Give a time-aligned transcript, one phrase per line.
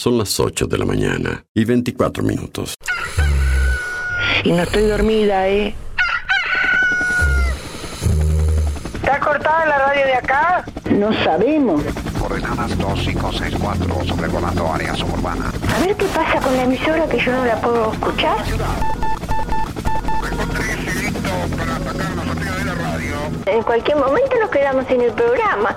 [0.00, 2.74] Son las 8 de la mañana y 24 minutos.
[4.44, 5.74] Y no estoy dormida, ¿eh?
[8.94, 10.64] ¿Está cortada la radio de acá?
[10.90, 11.82] No sabemos.
[12.18, 15.52] Coordenadas 2564, sobrevolando área suburbana.
[15.76, 18.38] A ver qué pasa con la emisora que yo no la puedo escuchar.
[23.44, 25.76] En cualquier momento nos quedamos sin el programa.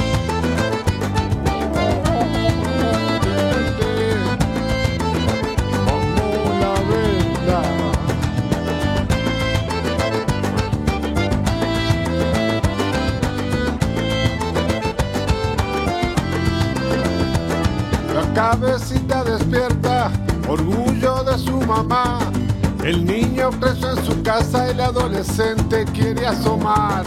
[18.51, 20.11] Cabecita despierta,
[20.45, 22.19] orgullo de su mamá.
[22.83, 27.05] El niño preso en su casa, el adolescente quiere asomar.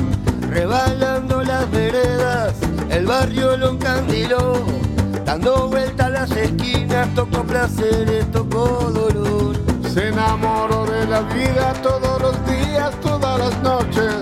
[0.49, 2.55] Rebalando las veredas,
[2.89, 4.65] el barrio lo encandiló.
[5.27, 9.57] Dando vueltas las esquinas, tocó placeres, tocó dolor.
[9.93, 14.15] Se enamoró de la vida todos los días, todas las noches.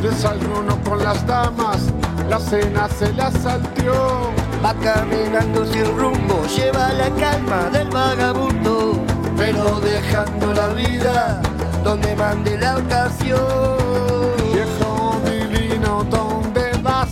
[0.00, 1.92] Desayuno con las damas,
[2.30, 4.41] la cena se la salteó.
[4.64, 8.96] Va caminando sin rumbo, lleva la calma del vagabundo,
[9.36, 11.42] pero dejando la vida
[11.82, 13.40] donde mande la ocasión.
[14.52, 17.08] Viejo divino, ¿dónde vas?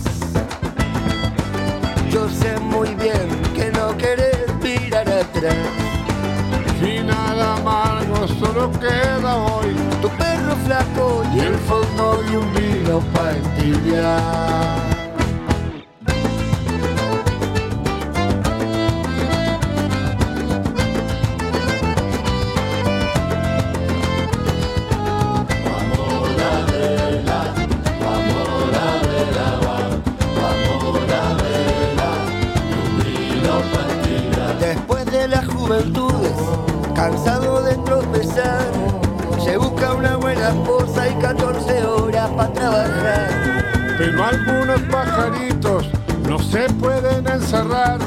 [2.09, 5.57] Yo sé muy bien que no querés mirar atrás.
[6.79, 9.75] Final amargo, solo queda hoy.
[10.01, 13.35] Tu perro flaco y el fondo de un vino para
[35.71, 36.33] juventudes,
[36.93, 38.65] cansado de tropezar,
[39.41, 43.29] se busca una buena esposa y 14 horas para trabajar.
[43.97, 45.89] Pero algunos pajaritos
[46.27, 47.99] no se pueden encerrar.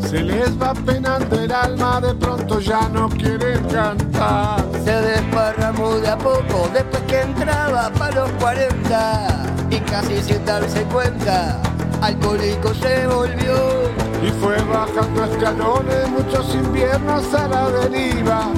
[0.00, 4.64] Se les va penando el alma, de pronto ya no quieren cantar.
[4.84, 10.82] Se desparramó de a poco después que entraba para los 40 y casi sin darse
[10.84, 11.60] cuenta,
[12.00, 13.83] alcohólico se volvió.
[14.24, 18.48] Y fue bajando escalones, muchos inviernos a la deriva.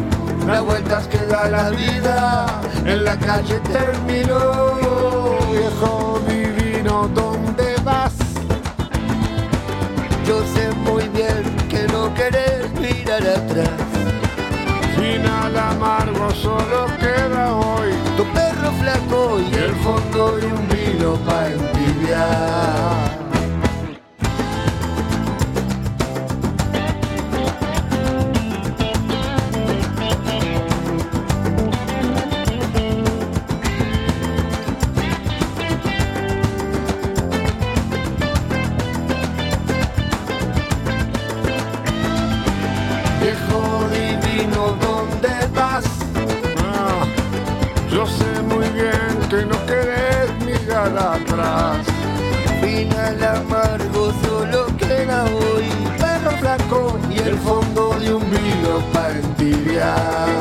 [0.46, 2.46] Las vueltas que da la vida
[2.84, 4.76] en la calle terminó.
[5.50, 8.14] Viejo divino, ¿dónde vas?
[10.24, 13.80] Yo sé muy bien que no querés mirar atrás.
[14.94, 17.90] Final amargo, solo queda hoy.
[18.16, 22.95] Tu perro flaco y el fondo de un vino para entibiar.
[59.38, 60.36] Entibiar.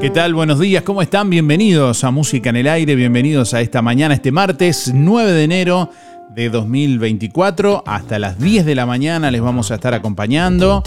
[0.00, 0.34] ¿Qué tal?
[0.34, 1.30] Buenos días, ¿cómo están?
[1.30, 5.90] Bienvenidos a Música en el Aire, bienvenidos a esta mañana, este martes 9 de enero
[6.34, 7.84] de 2024.
[7.86, 10.82] Hasta las 10 de la mañana les vamos a estar acompañando.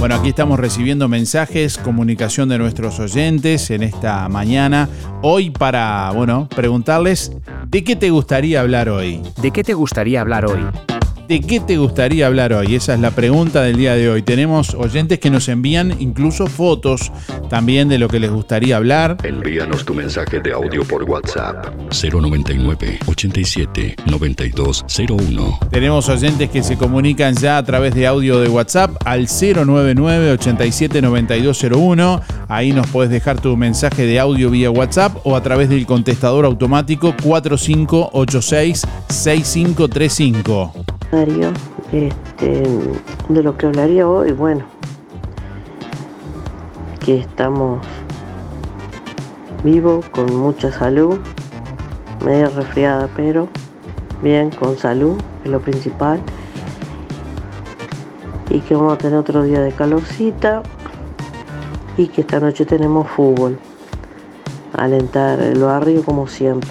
[0.00, 4.88] Bueno, aquí estamos recibiendo mensajes, comunicación de nuestros oyentes en esta mañana.
[5.20, 7.32] Hoy para, bueno, preguntarles
[7.66, 9.20] de qué te gustaría hablar hoy.
[9.42, 10.60] ¿De qué te gustaría hablar hoy?
[11.30, 12.74] ¿De qué te gustaría hablar hoy?
[12.74, 14.20] Esa es la pregunta del día de hoy.
[14.20, 17.12] Tenemos oyentes que nos envían incluso fotos
[17.48, 19.16] también de lo que les gustaría hablar.
[19.22, 25.58] Envíanos tu mensaje de audio por WhatsApp 099 87 9201.
[25.70, 31.00] Tenemos oyentes que se comunican ya a través de audio de WhatsApp al 099 87
[31.00, 32.22] 9201.
[32.48, 36.44] Ahí nos puedes dejar tu mensaje de audio vía WhatsApp o a través del contestador
[36.44, 40.99] automático 4586 6535.
[41.12, 42.62] Este,
[43.28, 44.64] de lo que hablaría hoy, bueno,
[47.04, 47.84] que estamos
[49.64, 51.18] vivos, con mucha salud,
[52.24, 53.48] media resfriada, pero
[54.22, 56.20] bien, con salud, es lo principal.
[58.48, 60.62] Y que vamos a tener otro día de calorcita
[61.96, 63.58] y que esta noche tenemos fútbol.
[64.74, 66.70] Alentar el barrio como siempre.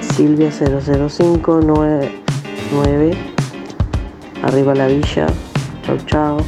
[0.00, 2.28] Silvia 0059
[4.42, 5.26] Arriba la villa.
[5.84, 6.38] Chau, chau.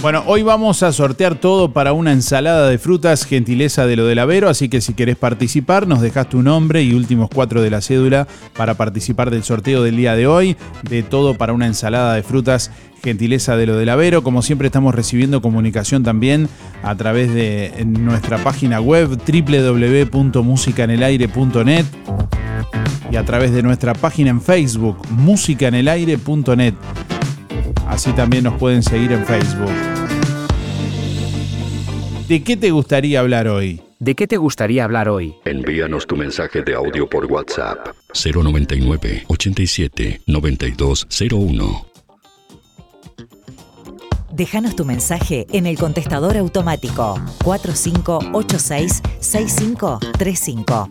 [0.00, 4.20] Bueno, hoy vamos a sortear todo para una ensalada de frutas, gentileza de lo del
[4.20, 7.80] Avero, así que si querés participar, nos dejas tu nombre y últimos cuatro de la
[7.80, 10.56] cédula para participar del sorteo del día de hoy,
[10.88, 12.70] de todo para una ensalada de frutas,
[13.02, 14.22] gentileza de lo del Avero.
[14.22, 16.48] Como siempre estamos recibiendo comunicación también
[16.84, 21.86] a través de nuestra página web www.musicanelaire.net
[23.10, 26.74] y a través de nuestra página en Facebook, musicanelaire.net.
[27.86, 29.72] Así también nos pueden seguir en Facebook.
[32.28, 33.80] ¿De qué te gustaría hablar hoy?
[33.98, 35.34] ¿De qué te gustaría hablar hoy?
[35.44, 41.86] Envíanos tu mensaje de audio por WhatsApp 099 87 9201.
[44.30, 50.90] Déjanos tu mensaje en el contestador automático 4586 6535.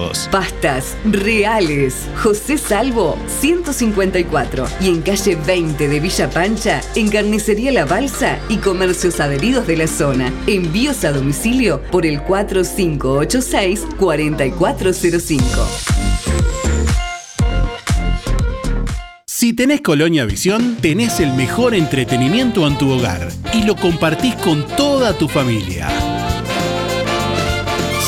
[0.31, 2.07] Pastas reales.
[2.21, 8.57] José Salvo 154 y en calle 20 de Villa Pancha, en Carnicería La Balsa y
[8.57, 10.33] comercios adheridos de la zona.
[10.47, 15.67] Envíos a domicilio por el 4586 4405.
[19.25, 24.67] Si tenés Colonia Visión, tenés el mejor entretenimiento en tu hogar y lo compartís con
[24.77, 25.87] toda tu familia.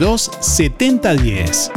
[0.00, 1.72] 7010.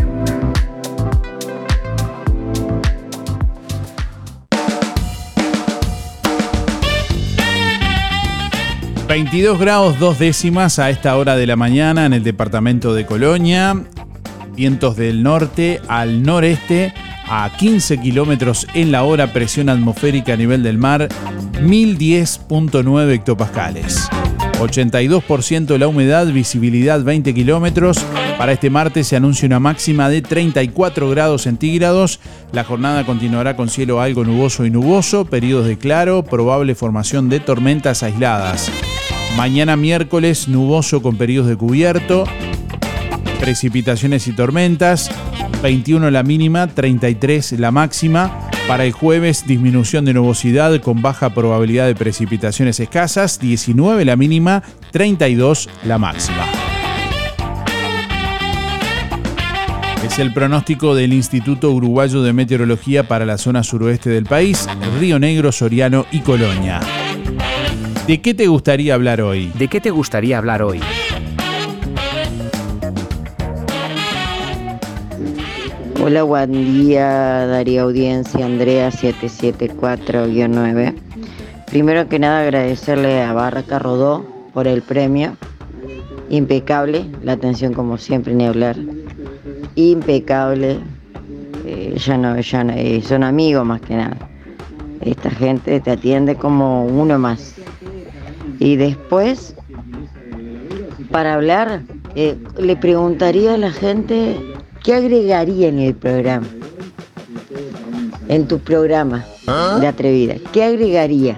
[9.10, 13.76] ...22 grados dos décimas a esta hora de la mañana en el departamento de Colonia...
[14.56, 16.94] ...vientos del norte al noreste
[17.28, 21.10] a 15 kilómetros en la hora, presión atmosférica a nivel del mar
[21.60, 24.08] 1010.9 hectopascales.
[24.60, 28.04] 82% la humedad, visibilidad 20 kilómetros.
[28.38, 32.20] Para este martes se anuncia una máxima de 34 grados centígrados.
[32.52, 37.40] La jornada continuará con cielo algo nuboso y nuboso, periodos de claro, probable formación de
[37.40, 38.72] tormentas aisladas.
[39.38, 42.26] Mañana miércoles nuboso con periodos de cubierto,
[43.44, 45.12] precipitaciones y tormentas,
[45.62, 48.48] 21 la mínima, 33 la máxima.
[48.70, 54.64] Para el jueves, disminución de nubosidad con baja probabilidad de precipitaciones escasas, 19 la mínima,
[54.92, 56.46] 32 la máxima.
[60.06, 64.70] Es el pronóstico del Instituto Uruguayo de Meteorología para la zona suroeste del país,
[65.02, 66.80] Río Negro, Soriano y Colonia.
[68.08, 69.52] ¿De qué te gustaría hablar hoy?
[69.56, 70.80] ¿De qué te gustaría hablar hoy?
[76.06, 80.94] Hola, buen día, Daría Audiencia, Andrea 774-9.
[81.68, 85.38] Primero que nada agradecerle a Barraca Rodó por el premio.
[86.30, 88.76] Impecable, la atención como siempre, ni hablar.
[89.76, 90.82] Impecable.
[91.66, 94.18] Eh, ya no, ya no, eh, son amigos más que nada.
[95.00, 97.56] Esta gente te atiende como uno más.
[98.60, 99.56] Y después,
[101.12, 101.80] para hablar,
[102.16, 104.53] eh, le preguntaría a la gente
[104.84, 106.48] qué agregaría en el programa.
[108.30, 109.26] En tu programa
[109.80, 111.36] de atrevida, ¿qué agregaría?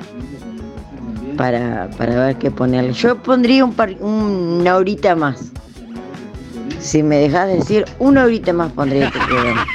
[1.37, 2.93] Para, para ver qué ponerle.
[2.93, 5.51] Yo pondría un par- una horita más.
[6.79, 9.65] Si me dejas decir, una horita más pondría tu programa.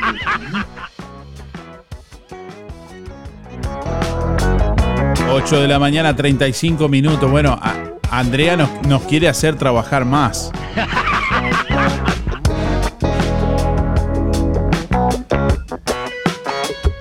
[5.33, 7.31] Ocho de la mañana, 35 minutos.
[7.31, 7.75] Bueno, a-
[8.11, 10.51] Andrea nos, nos quiere hacer trabajar más.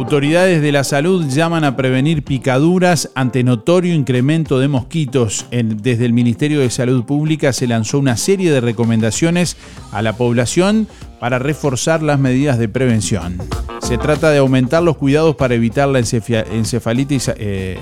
[0.00, 5.44] Autoridades de la salud llaman a prevenir picaduras ante notorio incremento de mosquitos.
[5.50, 9.58] Desde el Ministerio de Salud Pública se lanzó una serie de recomendaciones
[9.92, 10.88] a la población
[11.20, 13.36] para reforzar las medidas de prevención.
[13.80, 17.78] Se trata de aumentar los cuidados para evitar la encefalitis eh,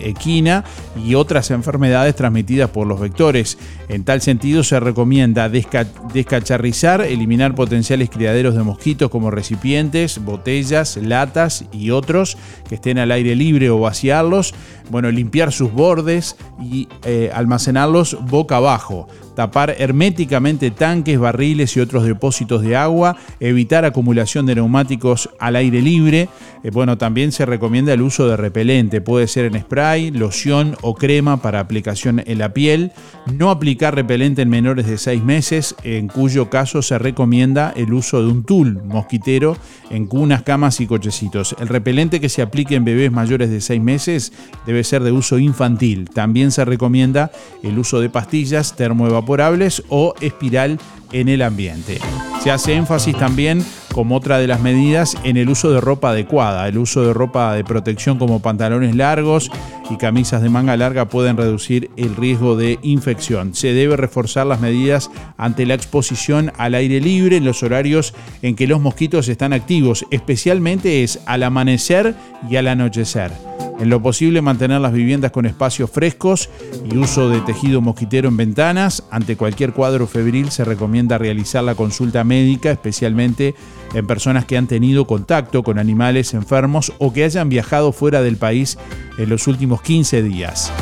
[0.00, 0.64] equina
[1.02, 3.56] y otras enfermedades transmitidas por los vectores.
[3.88, 10.96] En tal sentido, se recomienda desca- descacharrizar, eliminar potenciales criaderos de mosquitos como recipientes, botellas,
[10.96, 12.36] latas y otros
[12.68, 14.54] que estén al aire libre o vaciarlos.
[14.90, 19.08] Bueno, limpiar sus bordes y eh, almacenarlos boca abajo.
[19.34, 25.82] Tapar herméticamente tanques, barriles y otros depósitos de agua, evitar acumulación de neumáticos al aire
[25.82, 26.28] libre.
[26.62, 30.94] Eh, bueno, también se recomienda el uso de repelente, puede ser en spray, loción o
[30.94, 32.92] crema para aplicación en la piel.
[33.32, 38.22] No aplicar repelente en menores de 6 meses, en cuyo caso se recomienda el uso
[38.22, 39.56] de un tul mosquitero
[39.90, 41.54] en cunas, camas y cochecitos.
[41.58, 44.32] El repelente que se aplique en bebés mayores de 6 meses
[44.66, 46.08] debe ser de uso infantil.
[46.10, 47.30] También se recomienda
[47.62, 48.76] el uso de pastillas
[49.24, 50.78] termoevaporables o espiral
[51.14, 51.98] en el ambiente.
[52.42, 56.66] Se hace énfasis también como otra de las medidas en el uso de ropa adecuada.
[56.68, 59.50] El uso de ropa de protección como pantalones largos
[59.88, 63.54] y camisas de manga larga pueden reducir el riesgo de infección.
[63.54, 68.56] Se debe reforzar las medidas ante la exposición al aire libre en los horarios en
[68.56, 72.16] que los mosquitos están activos, especialmente es al amanecer
[72.50, 73.30] y al anochecer.
[73.80, 76.48] En lo posible mantener las viviendas con espacios frescos
[76.88, 79.02] y uso de tejido mosquitero en ventanas.
[79.10, 83.54] Ante cualquier cuadro febril se recomienda realizar la consulta médica, especialmente
[83.94, 88.36] en personas que han tenido contacto con animales enfermos o que hayan viajado fuera del
[88.36, 88.78] país
[89.18, 90.72] en los últimos 15 días.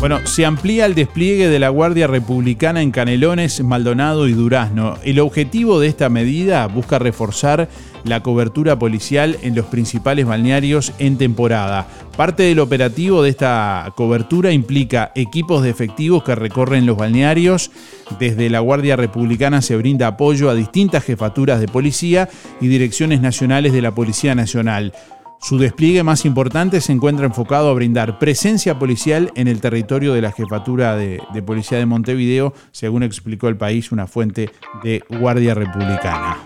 [0.00, 4.96] Bueno, se amplía el despliegue de la Guardia Republicana en Canelones, Maldonado y Durazno.
[5.02, 7.68] El objetivo de esta medida busca reforzar
[8.04, 11.86] la cobertura policial en los principales balnearios en temporada.
[12.16, 17.70] Parte del operativo de esta cobertura implica equipos de efectivos que recorren los balnearios.
[18.18, 22.28] Desde la Guardia Republicana se brinda apoyo a distintas jefaturas de policía
[22.60, 24.92] y direcciones nacionales de la Policía Nacional.
[25.40, 30.22] Su despliegue más importante se encuentra enfocado a brindar presencia policial en el territorio de
[30.22, 34.50] la Jefatura de, Policía de Montevideo, según explicó el país una fuente
[34.82, 36.38] de Guardia Republicana.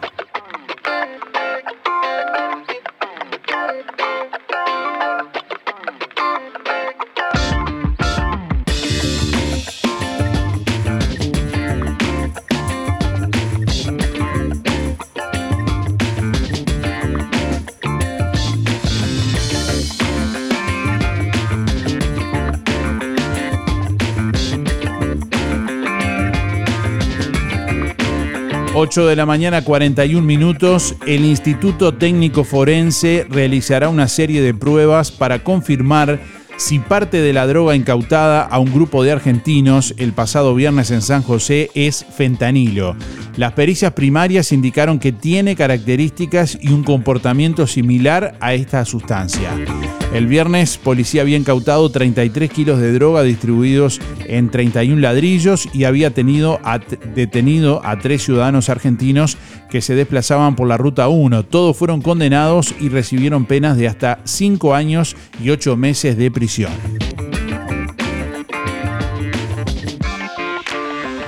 [28.83, 35.13] 8 de la mañana, 41 minutos, el Instituto Técnico Forense realizará una serie de pruebas
[35.13, 36.19] para confirmar
[36.57, 41.01] si parte de la droga incautada a un grupo de argentinos el pasado viernes en
[41.01, 42.97] San José es fentanilo.
[43.37, 49.53] Las pericias primarias indicaron que tiene características y un comportamiento similar a esta sustancia.
[50.13, 56.13] El viernes, policía había incautado 33 kilos de droga distribuidos en 31 ladrillos y había
[56.13, 56.61] tenido
[57.15, 59.39] detenido a tres ciudadanos argentinos
[59.71, 61.45] que se desplazaban por la Ruta 1.
[61.45, 66.73] Todos fueron condenados y recibieron penas de hasta 5 años y 8 meses de prisión.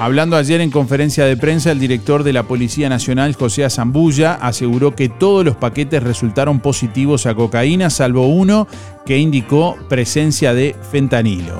[0.04, 4.94] Hablando ayer en conferencia de prensa, el director de la Policía Nacional, José Azambulla, aseguró
[4.94, 8.68] que todos los paquetes resultaron positivos a cocaína, salvo uno
[9.06, 11.58] que indicó presencia de fentanilo.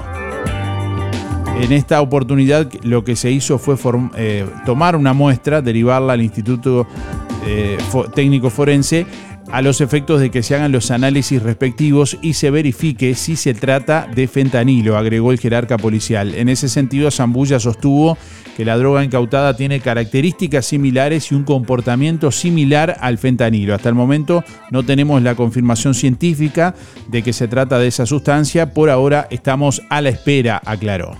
[1.59, 3.77] En esta oportunidad lo que se hizo fue
[4.15, 6.87] eh, tomar una muestra, derivarla al Instituto
[7.47, 7.79] eh,
[8.15, 9.07] Técnico Forense
[9.51, 13.55] a los efectos de que se hagan los análisis respectivos y se verifique si se
[13.55, 16.35] trata de fentanilo, agregó el jerarca policial.
[16.35, 18.17] En ese sentido, Zambulla sostuvo
[18.57, 23.75] que la droga incautada tiene características similares y un comportamiento similar al fentanilo.
[23.75, 26.75] Hasta el momento no tenemos la confirmación científica
[27.09, 31.17] de que se trata de esa sustancia, por ahora estamos a la espera, aclaró.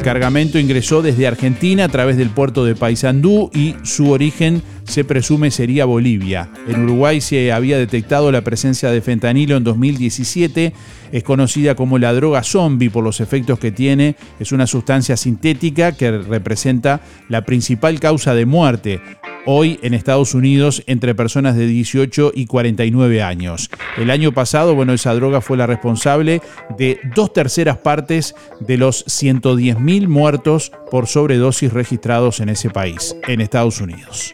[0.00, 5.04] El cargamento ingresó desde Argentina a través del puerto de Paysandú y su origen se
[5.04, 6.48] presume sería Bolivia.
[6.66, 10.72] En Uruguay se había detectado la presencia de fentanilo en 2017.
[11.12, 14.16] Es conocida como la droga zombie por los efectos que tiene.
[14.40, 19.02] Es una sustancia sintética que representa la principal causa de muerte
[19.46, 23.70] hoy en Estados Unidos entre personas de 18 y 49 años.
[23.96, 26.42] El año pasado, bueno, esa droga fue la responsable
[26.76, 33.40] de dos terceras partes de los 110.000 muertos por sobredosis registrados en ese país, en
[33.40, 34.32] Estados Unidos.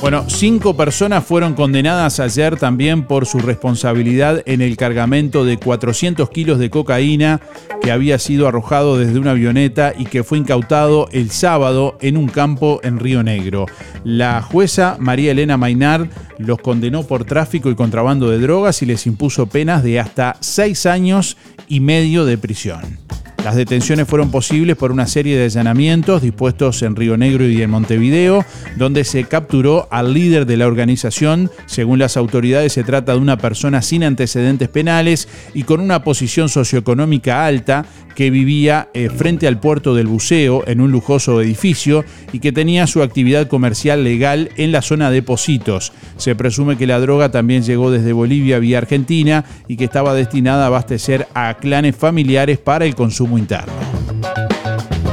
[0.00, 6.30] Bueno, cinco personas fueron condenadas ayer también por su responsabilidad en el cargamento de 400
[6.30, 7.40] kilos de cocaína
[7.82, 12.28] que había sido arrojado desde una avioneta y que fue incautado el sábado en un
[12.28, 13.66] campo en Río Negro.
[14.04, 16.08] La jueza María Elena Maynard
[16.38, 20.86] los condenó por tráfico y contrabando de drogas y les impuso penas de hasta seis
[20.86, 22.98] años y medio de prisión.
[23.44, 27.70] Las detenciones fueron posibles por una serie de allanamientos dispuestos en Río Negro y en
[27.70, 28.44] Montevideo,
[28.76, 31.50] donde se capturó al líder de la organización.
[31.66, 36.48] Según las autoridades, se trata de una persona sin antecedentes penales y con una posición
[36.48, 37.86] socioeconómica alta
[38.18, 42.88] que vivía eh, frente al puerto del buceo en un lujoso edificio y que tenía
[42.88, 45.92] su actividad comercial legal en la zona de Positos.
[46.16, 50.64] Se presume que la droga también llegó desde Bolivia vía Argentina y que estaba destinada
[50.64, 53.72] a abastecer a clanes familiares para el consumo interno.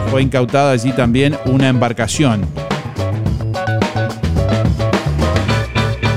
[0.09, 2.41] Fue incautada allí también una embarcación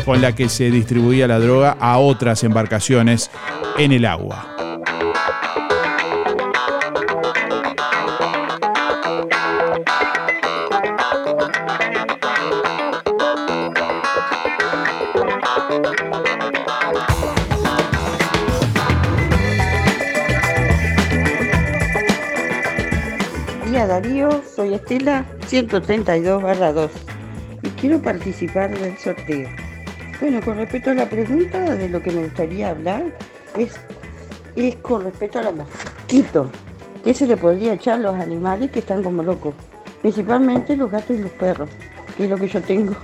[0.07, 3.31] con la que se distribuía la droga a otras embarcaciones
[3.77, 4.58] en el agua.
[24.59, 26.43] Soy Estela 132
[26.75, 26.91] 2
[27.63, 29.49] y quiero participar del sorteo.
[30.21, 33.05] Bueno, con respecto a la pregunta de lo que me gustaría hablar
[33.57, 33.77] es,
[34.57, 36.49] es con respecto a los mosquitos.
[37.05, 39.55] ¿Qué se le podría echar a los animales que están como locos?
[40.03, 41.71] Principalmente los gatos y los perros,
[42.17, 42.97] que es lo que yo tengo.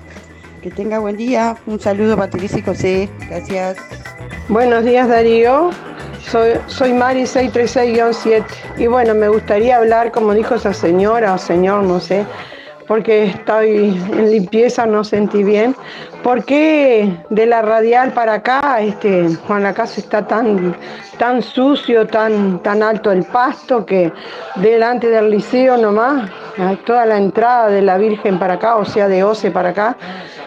[0.61, 1.57] Que tenga buen día.
[1.67, 3.09] Un saludo Patricia y José.
[3.29, 3.77] Gracias.
[4.49, 5.71] Buenos días Darío,
[6.31, 8.45] soy, soy Mari 636-7
[8.79, 12.27] y bueno, me gustaría hablar, como dijo esa señora o señor, no sé,
[12.87, 15.75] porque estoy en limpieza, no sentí bien.
[16.23, 20.77] ¿Por qué de la radial para acá, este, Juan la casa está tan,
[21.19, 24.13] tan sucio, tan, tan alto el pasto que
[24.57, 26.31] delante del liceo nomás,
[26.87, 29.97] toda la entrada de la Virgen para acá, o sea, de Oce para acá,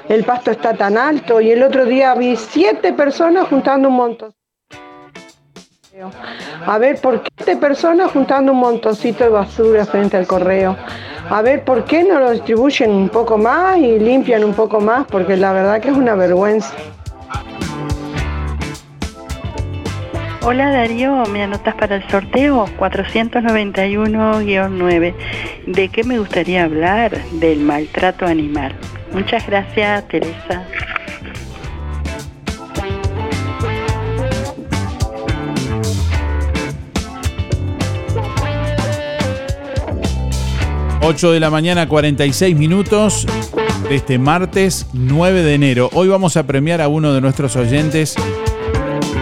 [0.09, 4.36] el pasto está tan alto y el otro día vi siete personas juntando un montón.
[6.65, 10.77] A ver, ¿por qué siete personas juntando un montoncito de basura frente al correo?
[11.29, 15.07] A ver, ¿por qué no lo distribuyen un poco más y limpian un poco más?
[15.07, 16.75] Porque la verdad que es una vergüenza.
[20.43, 22.67] Hola Darío, ¿me anotas para el sorteo?
[22.79, 25.15] 491-9.
[25.65, 27.17] ¿De qué me gustaría hablar?
[27.33, 28.75] Del maltrato animal.
[29.11, 30.63] Muchas gracias, Teresa.
[41.07, 43.25] ...8 de la mañana, 46 minutos...
[43.87, 45.89] ...de este martes 9 de enero.
[45.93, 48.15] Hoy vamos a premiar a uno de nuestros oyentes...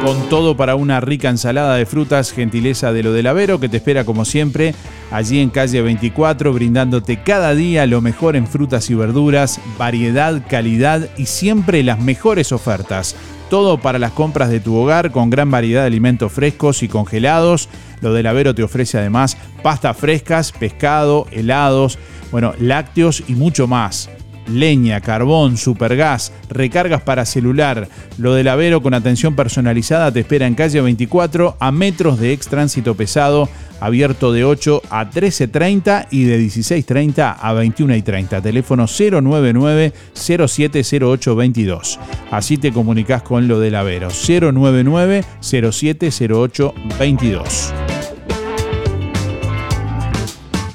[0.04, 2.32] ...con todo para una rica ensalada de frutas...
[2.34, 3.60] ...gentileza de lo del Avero...
[3.60, 4.74] ...que te espera como siempre...
[5.12, 6.54] ...allí en calle 24...
[6.54, 9.62] ...brindándote cada día lo mejor en frutas y verduras...
[9.78, 13.15] ...variedad, calidad y siempre las mejores ofertas...
[13.56, 17.70] Todo para las compras de tu hogar con gran variedad de alimentos frescos y congelados.
[18.02, 21.98] Lo del Avero te ofrece además pastas frescas, pescado, helados,
[22.34, 24.10] bueno, lácteos y mucho más.
[24.47, 27.89] Leña, carbón, supergas, recargas para celular.
[28.17, 32.47] Lo del Avero con atención personalizada te espera en calle 24 a metros de ex
[32.47, 33.47] tránsito pesado,
[33.79, 38.41] abierto de 8 a 13.30 y de 16.30 a 21.30.
[38.41, 41.99] Teléfono 099 070822.
[42.31, 44.10] Así te comunicas con lo del Avero.
[44.10, 47.94] 099 070822.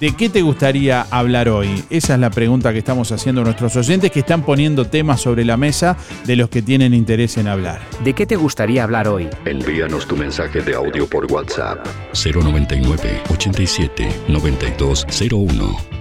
[0.01, 1.85] ¿De qué te gustaría hablar hoy?
[1.91, 5.45] Esa es la pregunta que estamos haciendo a nuestros oyentes que están poniendo temas sobre
[5.45, 7.83] la mesa de los que tienen interés en hablar.
[8.03, 9.29] ¿De qué te gustaría hablar hoy?
[9.45, 16.00] Envíanos tu mensaje de audio por WhatsApp 099 87 9201.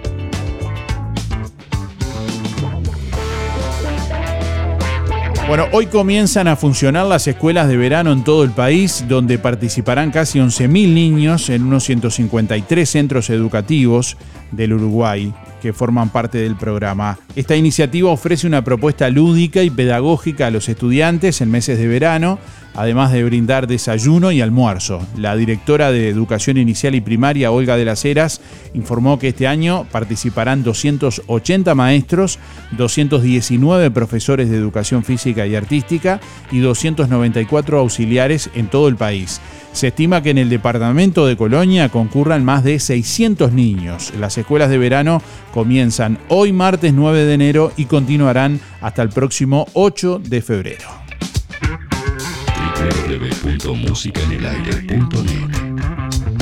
[5.50, 10.12] Bueno, hoy comienzan a funcionar las escuelas de verano en todo el país, donde participarán
[10.12, 14.16] casi 11.000 niños en unos 153 centros educativos
[14.52, 17.17] del Uruguay que forman parte del programa.
[17.36, 22.39] Esta iniciativa ofrece una propuesta lúdica y pedagógica a los estudiantes en meses de verano,
[22.76, 25.06] además de brindar desayuno y almuerzo.
[25.17, 28.41] La directora de Educación Inicial y Primaria, Olga de las Heras,
[28.74, 32.39] informó que este año participarán 280 maestros,
[32.78, 36.19] 219 profesores de educación física y artística
[36.52, 39.41] y 294 auxiliares en todo el país.
[39.71, 44.12] Se estima que en el departamento de Colonia concurran más de 600 niños.
[44.19, 45.21] Las escuelas de verano
[45.53, 50.88] comienzan hoy martes 9 de enero y continuarán hasta el próximo 8 de febrero.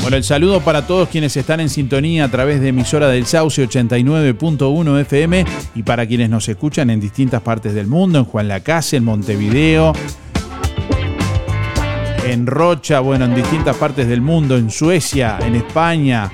[0.02, 3.68] Bueno, el saludo para todos quienes están en sintonía a través de emisora del Sauce
[3.68, 8.96] 89.1 FM y para quienes nos escuchan en distintas partes del mundo, en Juan Lacase,
[8.96, 9.92] en Montevideo,
[12.32, 16.30] en Rocha, bueno, en distintas partes del mundo, en Suecia, en España,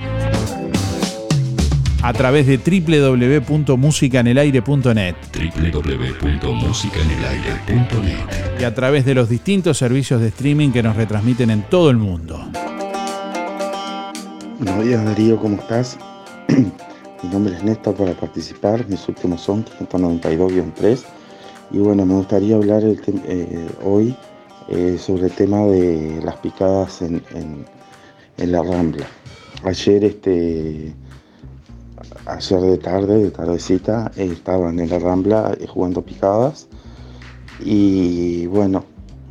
[2.02, 5.16] a través de www.musicanelaire.net
[5.72, 11.90] www.musicanelaire.net y a través de los distintos servicios de streaming que nos retransmiten en todo
[11.90, 12.44] el mundo.
[14.60, 15.98] Buenos días Darío, ¿cómo estás?
[16.48, 21.04] Mi nombre es Néstor para participar, mis últimos son 592-3
[21.72, 24.16] y bueno, me gustaría hablar el eh, hoy
[24.70, 27.66] eh, sobre el tema de las picadas en, en-
[28.52, 29.06] la Rambla.
[29.64, 30.94] Ayer, este,
[32.26, 36.68] ayer de tarde, de tardecita, estaban en la Rambla eh, jugando picadas
[37.64, 38.84] y bueno,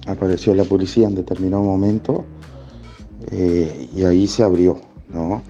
[0.06, 2.24] apareció la policía en determinado momento
[3.30, 4.80] eh, y ahí se abrió,
[5.12, 5.42] ¿no?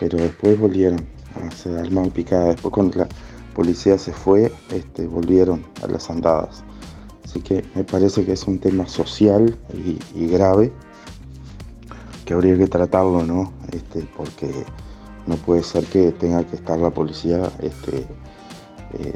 [0.00, 2.46] Pero después volvieron a se armar picada.
[2.46, 3.08] Después cuando la
[3.54, 6.64] policía se fue, este, volvieron a las andadas.
[7.30, 9.56] Así que me parece que es un tema social
[10.16, 10.72] y, grave
[12.24, 13.52] que habría que tratarlo, ¿no?
[13.70, 14.50] Este, porque
[15.28, 17.98] no puede ser que tenga que estar la policía este,
[18.94, 19.14] eh,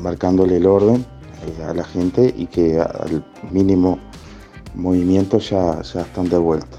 [0.00, 1.06] marcándole el orden
[1.46, 4.00] eh, a la gente y que al mínimo
[4.74, 6.78] movimiento ya, ya están de vuelta.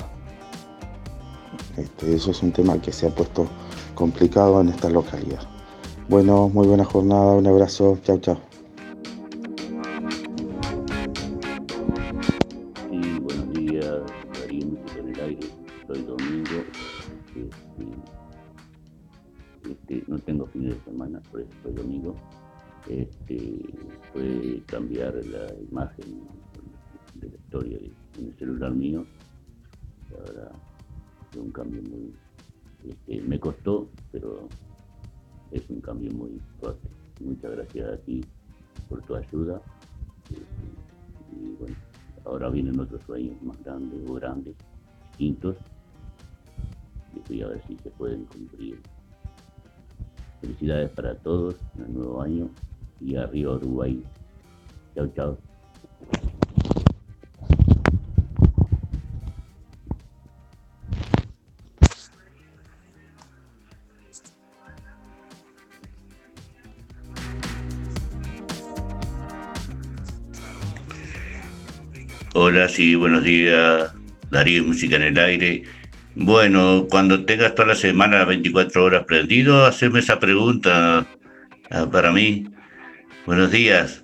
[1.78, 3.48] Este, eso es un tema que se ha puesto
[3.96, 5.44] complicado en esta localidad.
[6.10, 8.53] Bueno, muy buena jornada, un abrazo, chao, chao.
[20.08, 22.16] No tengo fines de semana, por eso soy Domingo.
[22.88, 23.62] Este,
[24.12, 26.22] fue cambiar la imagen
[27.16, 27.78] de la historia
[28.18, 29.06] en el celular mío.
[30.12, 30.52] Verdad,
[31.32, 32.14] fue un cambio muy.
[32.88, 34.48] este, me costó, pero
[35.52, 36.90] es un cambio muy fuerte.
[37.22, 38.22] Muchas gracias a ti
[38.90, 39.62] por tu ayuda.
[40.30, 41.76] Este, y bueno,
[42.26, 44.56] ahora vienen otros sueños más grandes o grandes,
[45.10, 45.58] distintos.
[47.30, 48.80] Y a ver si se pueden cumplir.
[50.44, 52.50] Felicidades para todos en el nuevo año
[53.00, 54.04] y arriba Uruguay.
[54.94, 55.38] Chao, chao.
[72.34, 73.94] Hola, sí, buenos días.
[74.30, 75.64] Darío Música en el Aire.
[76.16, 81.06] Bueno, cuando tengas toda la semana 24 horas prendido, hacerme esa pregunta
[81.72, 82.48] ah, para mí.
[83.26, 84.04] Buenos días.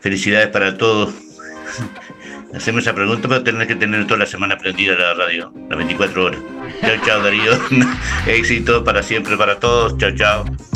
[0.00, 1.14] Felicidades para todos.
[2.54, 6.24] Haceme esa pregunta, pero tenés que tener toda la semana prendida la radio, las 24
[6.24, 6.40] horas.
[6.80, 7.52] Chao, chao, Darío.
[8.26, 9.96] Éxito para siempre, para todos.
[9.98, 10.69] Chao, chao.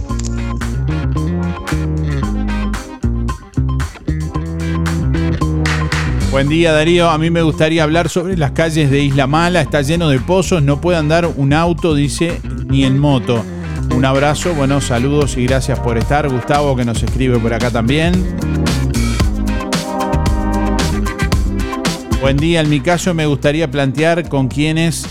[6.35, 9.83] Buen día Darío, a mí me gustaría hablar sobre las calles de Isla Mala, está
[9.83, 13.45] lleno de pozos, no puede andar un auto, dice, ni en moto.
[13.95, 16.29] Un abrazo, buenos saludos y gracias por estar.
[16.29, 18.37] Gustavo que nos escribe por acá también.
[22.21, 25.07] Buen día, en mi caso me gustaría plantear con quiénes,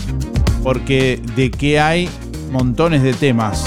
[0.62, 2.06] porque de qué hay
[2.52, 3.64] montones de temas.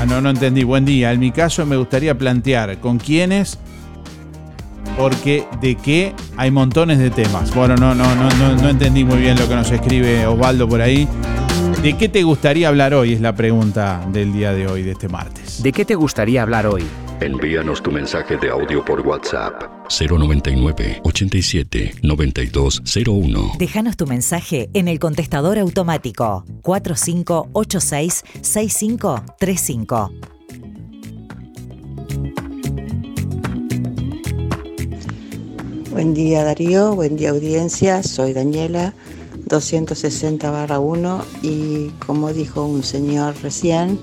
[0.00, 0.64] Ah, no, no entendí.
[0.64, 3.56] Buen día, en mi caso me gustaría plantear con quiénes
[4.96, 7.54] porque de qué hay montones de temas.
[7.54, 10.80] Bueno, no, no, no, no, no entendí muy bien lo que nos escribe Osvaldo por
[10.80, 11.08] ahí.
[11.82, 13.12] ¿De qué te gustaría hablar hoy?
[13.12, 15.62] Es la pregunta del día de hoy, de este martes.
[15.62, 16.82] ¿De qué te gustaría hablar hoy?
[17.20, 23.52] Envíanos tu mensaje de audio por WhatsApp 099 87 9201.
[23.58, 30.33] Déjanos tu mensaje en el contestador automático 4586 6535.
[35.94, 38.94] Buen día Darío, buen día audiencia, soy Daniela
[39.46, 44.00] 260-1 y como dijo un señor recién,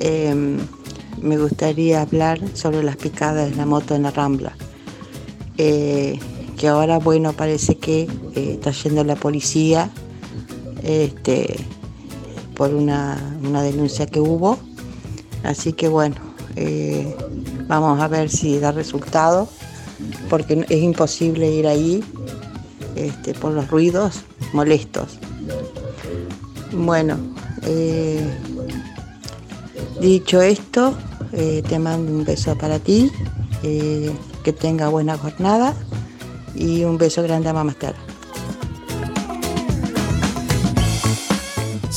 [0.00, 0.58] em,
[1.22, 4.56] me gustaría hablar sobre las picadas de la moto en la Rambla.
[5.56, 6.18] Eh,
[6.58, 9.88] que ahora, bueno, parece que eh, está yendo la policía
[10.82, 11.54] este,
[12.56, 14.58] por una, una denuncia que hubo.
[15.44, 16.16] Así que bueno,
[16.56, 17.14] eh,
[17.68, 19.48] vamos a ver si da resultado,
[20.28, 22.04] porque es imposible ir ahí
[22.94, 24.20] este, por los ruidos
[24.52, 25.18] molestos.
[26.72, 27.16] Bueno,
[27.62, 28.24] eh,
[30.00, 30.94] dicho esto,
[31.32, 33.10] eh, te mando un beso para ti,
[33.62, 34.10] eh,
[34.44, 35.74] que tenga buena jornada
[36.54, 37.74] y un beso grande a Mamá.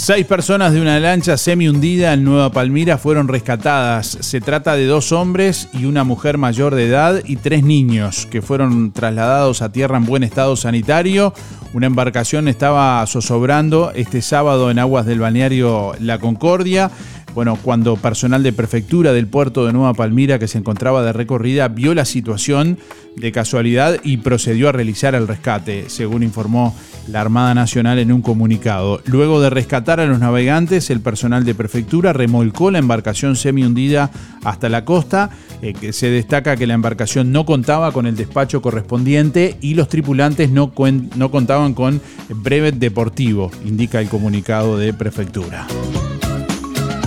[0.03, 4.17] Seis personas de una lancha semi hundida en Nueva Palmira fueron rescatadas.
[4.19, 8.41] Se trata de dos hombres y una mujer mayor de edad y tres niños que
[8.41, 11.33] fueron trasladados a tierra en buen estado sanitario.
[11.71, 16.91] Una embarcación estaba zozobrando este sábado en aguas del balneario La Concordia.
[17.33, 21.67] Bueno, cuando personal de prefectura del puerto de Nueva Palmira que se encontraba de recorrida
[21.67, 22.77] vio la situación
[23.15, 26.75] de casualidad y procedió a realizar el rescate, según informó
[27.07, 29.01] la Armada Nacional en un comunicado.
[29.05, 34.11] Luego de rescatar a los navegantes, el personal de prefectura remolcó la embarcación semi hundida
[34.43, 35.31] hasta la costa.
[35.61, 39.87] Eh, que se destaca que la embarcación no contaba con el despacho correspondiente y los
[39.87, 40.73] tripulantes no,
[41.15, 45.65] no contaban con brevet deportivo, indica el comunicado de prefectura.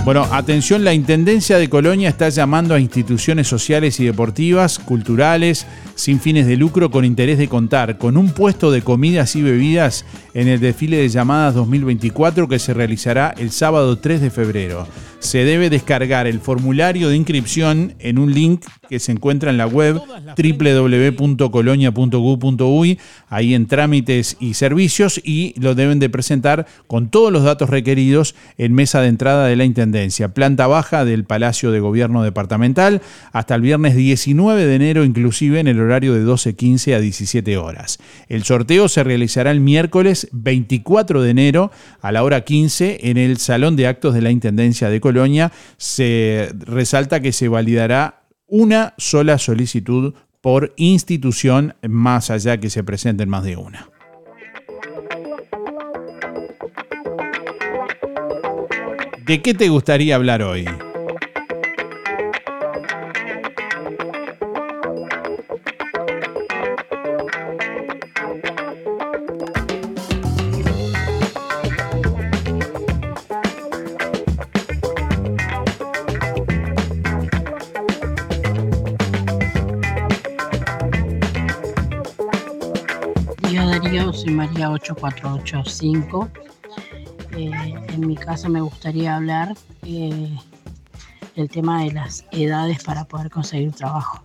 [0.07, 6.21] Bueno, atención, la Intendencia de Colonia está llamando a instituciones sociales y deportivas, culturales, sin
[6.21, 10.47] fines de lucro, con interés de contar con un puesto de comidas y bebidas en
[10.47, 14.87] el desfile de llamadas 2024 que se realizará el sábado 3 de febrero.
[15.19, 19.65] Se debe descargar el formulario de inscripción en un link que se encuentra en la
[19.65, 19.99] web
[20.37, 27.69] www.colonia.gov.uy, ahí en trámites y servicios, y lo deben de presentar con todos los datos
[27.69, 33.01] requeridos en mesa de entrada de la Intendencia, planta baja del Palacio de Gobierno Departamental,
[33.33, 37.97] hasta el viernes 19 de enero, inclusive en el horario de 12.15 a 17 horas.
[38.29, 43.37] El sorteo se realizará el miércoles 24 de enero a la hora 15 en el
[43.37, 45.06] Salón de Actos de la Intendencia de Colonia.
[45.77, 53.29] Se resalta que se validará una sola solicitud por institución, más allá que se presenten
[53.29, 53.89] más de una.
[59.25, 60.65] ¿De qué te gustaría hablar hoy?
[84.95, 86.29] María 8485.
[87.31, 87.51] Eh,
[87.89, 90.37] en mi caso me gustaría hablar eh,
[91.35, 94.23] del tema de las edades para poder conseguir trabajo.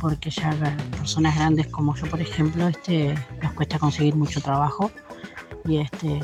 [0.00, 0.50] Porque ya
[0.92, 4.90] personas grandes como yo, por ejemplo, este, nos cuesta conseguir mucho trabajo
[5.64, 6.20] y este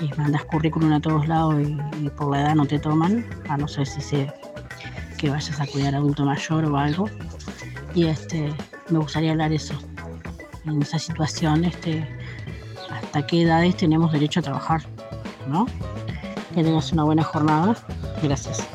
[0.00, 1.54] y mandas currículum a todos lados
[2.00, 4.32] y, por la edad no te toman, a no ser si sé
[5.18, 7.08] que vayas a cuidar adulto mayor o algo.
[7.94, 8.52] Y este
[8.88, 9.78] me gustaría hablar eso,
[10.66, 12.06] en esa situación, este,
[12.90, 14.82] hasta qué edades tenemos derecho a trabajar,
[15.48, 15.66] ¿no?
[16.54, 17.76] Que tengas una buena jornada.
[18.22, 18.66] Gracias.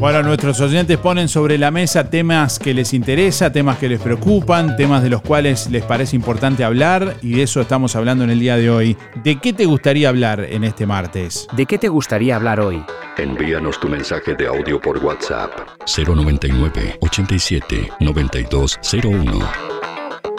[0.00, 4.74] Bueno, nuestros oyentes ponen sobre la mesa temas que les interesa, temas que les preocupan,
[4.74, 8.40] temas de los cuales les parece importante hablar y de eso estamos hablando en el
[8.40, 8.96] día de hoy.
[9.22, 11.46] ¿De qué te gustaría hablar en este martes?
[11.54, 12.82] ¿De qué te gustaría hablar hoy?
[13.18, 15.50] Envíanos tu mensaje de audio por WhatsApp
[15.84, 19.38] 099 87 9201.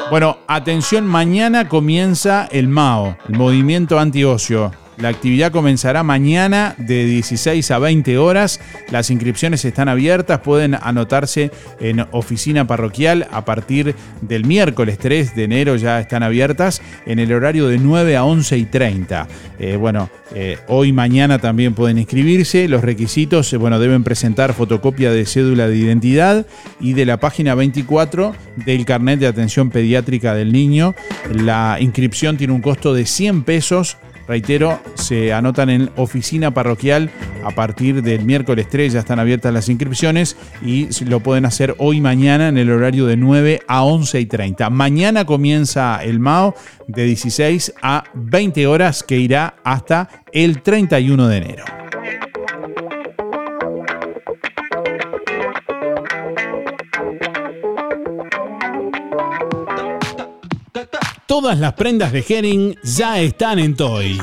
[0.09, 4.71] Bueno, atención, mañana comienza el MAO, el Movimiento Antiocio.
[5.01, 8.59] La actividad comenzará mañana de 16 a 20 horas.
[8.91, 15.43] Las inscripciones están abiertas, pueden anotarse en oficina parroquial a partir del miércoles 3 de
[15.43, 19.27] enero ya están abiertas en el horario de 9 a 11 y 30.
[19.57, 22.67] Eh, bueno, eh, hoy mañana también pueden inscribirse.
[22.67, 26.45] Los requisitos, eh, bueno, deben presentar fotocopia de cédula de identidad
[26.79, 28.35] y de la página 24
[28.65, 30.93] del carnet de atención pediátrica del niño.
[31.33, 33.97] La inscripción tiene un costo de 100 pesos
[34.31, 37.11] Reitero, se anotan en oficina parroquial
[37.43, 41.99] a partir del miércoles 3, ya están abiertas las inscripciones y lo pueden hacer hoy
[41.99, 44.69] mañana en el horario de 9 a 11 y 30.
[44.69, 46.55] Mañana comienza el MAO
[46.87, 51.65] de 16 a 20 horas que irá hasta el 31 de enero.
[61.31, 64.17] Todas las prendas de Herring ya están en Toy.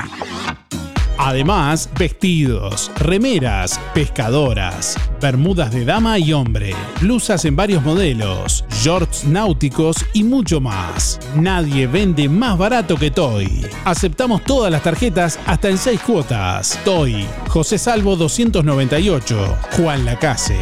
[1.17, 10.05] Además, vestidos, remeras, pescadoras, bermudas de dama y hombre, blusas en varios modelos, shorts náuticos
[10.13, 11.19] y mucho más.
[11.35, 13.67] Nadie vende más barato que Toy.
[13.87, 16.79] Aceptamos todas las tarjetas hasta en 6 cuotas.
[16.85, 20.59] Toy, José Salvo 298, Juan Lacase.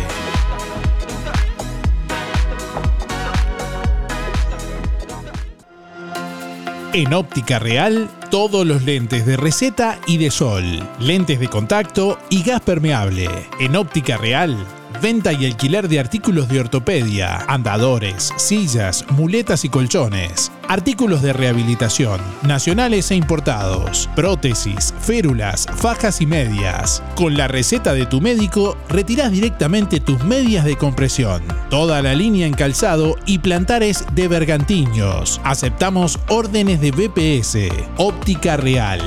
[6.97, 10.65] En óptica real, todos los lentes de receta y de sol,
[10.99, 13.29] lentes de contacto y gas permeable.
[13.61, 14.57] En óptica real,
[15.03, 20.51] venta y alquiler de artículos de ortopedia, andadores, sillas, muletas y colchones.
[20.69, 27.03] Artículos de rehabilitación, nacionales e importados, prótesis, férulas, fajas y medias.
[27.15, 31.43] Con la receta de tu médico, retirás directamente tus medias de compresión.
[31.71, 35.41] Toda la línea en calzado y plantares de bergantiños.
[35.45, 37.69] Aceptamos órdenes de BPS.
[37.97, 39.01] Óptica Real.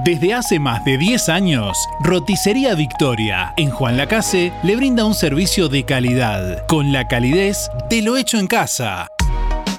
[0.04, 5.70] Desde hace más de 10 años, Roticería Victoria en Juan Lacase le brinda un servicio
[5.70, 9.08] de calidad, con la calidez de lo hecho en casa.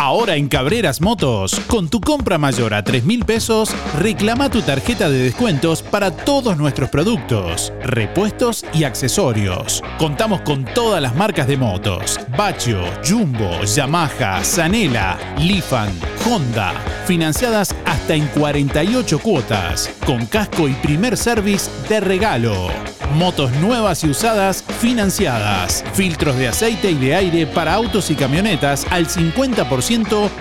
[0.00, 5.10] Ahora en Cabreras Motos, con tu compra mayor a 3 mil pesos, reclama tu tarjeta
[5.10, 9.82] de descuentos para todos nuestros productos, repuestos y accesorios.
[9.98, 15.90] Contamos con todas las marcas de motos: Bacho, Jumbo, Yamaha, Zanela, Lifan,
[16.24, 16.74] Honda,
[17.04, 22.68] financiadas hasta en 48 cuotas, con casco y primer service de regalo.
[23.14, 25.82] Motos nuevas y usadas financiadas.
[25.94, 29.87] Filtros de aceite y de aire para autos y camionetas al 50%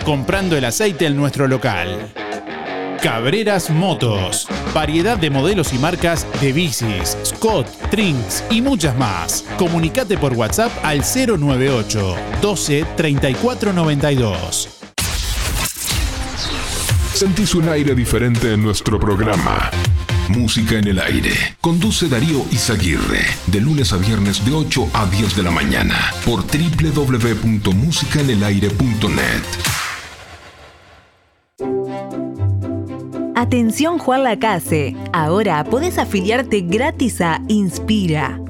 [0.04, 2.12] comprando el aceite en nuestro local.
[3.02, 4.46] Cabreras Motos.
[4.74, 9.46] Variedad de modelos y marcas de bicis, Scott, Trinks y muchas más.
[9.58, 14.70] Comunicate por WhatsApp al 098 12 34 92.
[17.14, 19.72] Sentís un aire diferente en nuestro programa.
[20.30, 21.32] Música en el aire.
[21.62, 23.26] Conduce Darío Izaguirre.
[23.48, 26.12] De lunes a viernes de 8 a 10 de la mañana.
[26.26, 29.44] Por www.musicaenelaire.net.
[33.36, 34.96] Atención Juan Lacase.
[35.14, 38.42] Ahora podés afiliarte gratis a Inspira.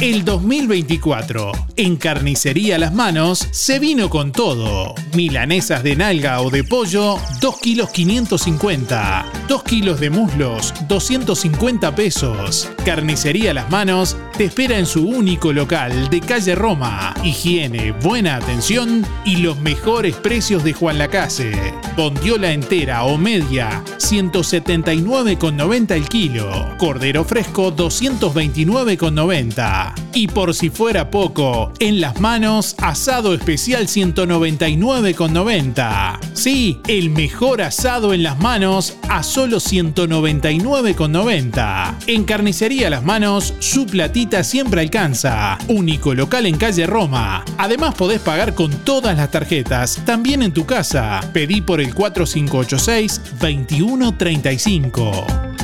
[0.00, 4.92] El 2024, en Carnicería Las Manos, se vino con todo.
[5.14, 9.24] Milanesas de nalga o de pollo, 2 kilos 550.
[9.48, 12.68] 2 kilos de muslos, 250 pesos.
[12.84, 17.14] Carnicería Las Manos te espera en su único local de calle Roma.
[17.22, 21.52] Higiene, buena atención y los mejores precios de Juan Lacase.
[21.96, 26.74] Bondiola entera o media, 179,90 el kilo.
[26.78, 29.83] Cordero fresco, 229,90.
[30.12, 36.20] Y por si fuera poco, en las manos, asado especial 199,90.
[36.32, 41.94] Sí, el mejor asado en las manos a solo 199,90.
[42.06, 45.58] En Carnicería Las Manos, su platita siempre alcanza.
[45.68, 47.44] Único local en calle Roma.
[47.58, 51.20] Además podés pagar con todas las tarjetas, también en tu casa.
[51.32, 55.63] Pedí por el 4586 2135.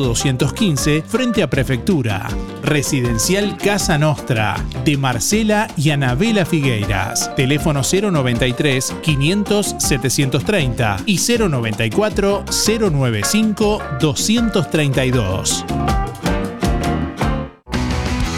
[0.00, 2.28] 215, frente a Prefectura.
[2.62, 7.34] Residencial Casa Nostra, de Marcela y Anabela Figueiras.
[7.36, 15.64] Teléfono 093 500 730 y 094 095 232.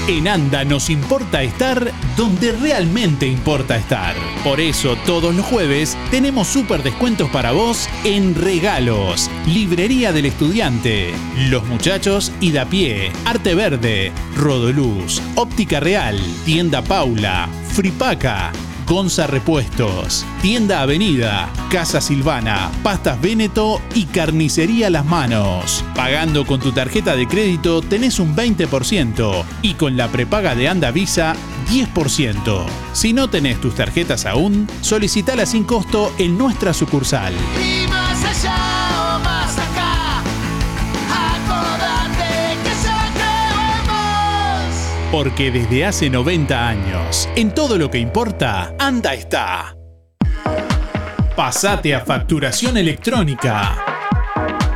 [0.08, 4.14] En ANDA nos importa estar donde realmente importa estar.
[4.44, 9.28] Por eso todos los jueves tenemos súper descuentos para vos en regalos.
[9.46, 11.12] Librería del Estudiante,
[11.50, 18.52] Los Muchachos y Da Pie, Arte Verde, Rodoluz, Óptica Real, Tienda Paula, Fripaca,
[18.86, 25.84] Gonza Repuestos, Tienda Avenida, Casa Silvana, Pastas Véneto y Carnicería Las Manos.
[25.96, 30.92] Pagando con tu tarjeta de crédito tenés un 20% y con la prepaga de Anda
[30.92, 31.34] Visa
[31.68, 32.64] 10%.
[32.92, 37.34] Si no tenés tus tarjetas aún, solicitala sin costo en nuestra sucursal.
[37.60, 37.86] Y
[38.24, 38.75] allá
[45.16, 49.74] Porque desde hace 90 años, en todo lo que importa, Anda está.
[51.34, 53.95] Pasate a facturación electrónica.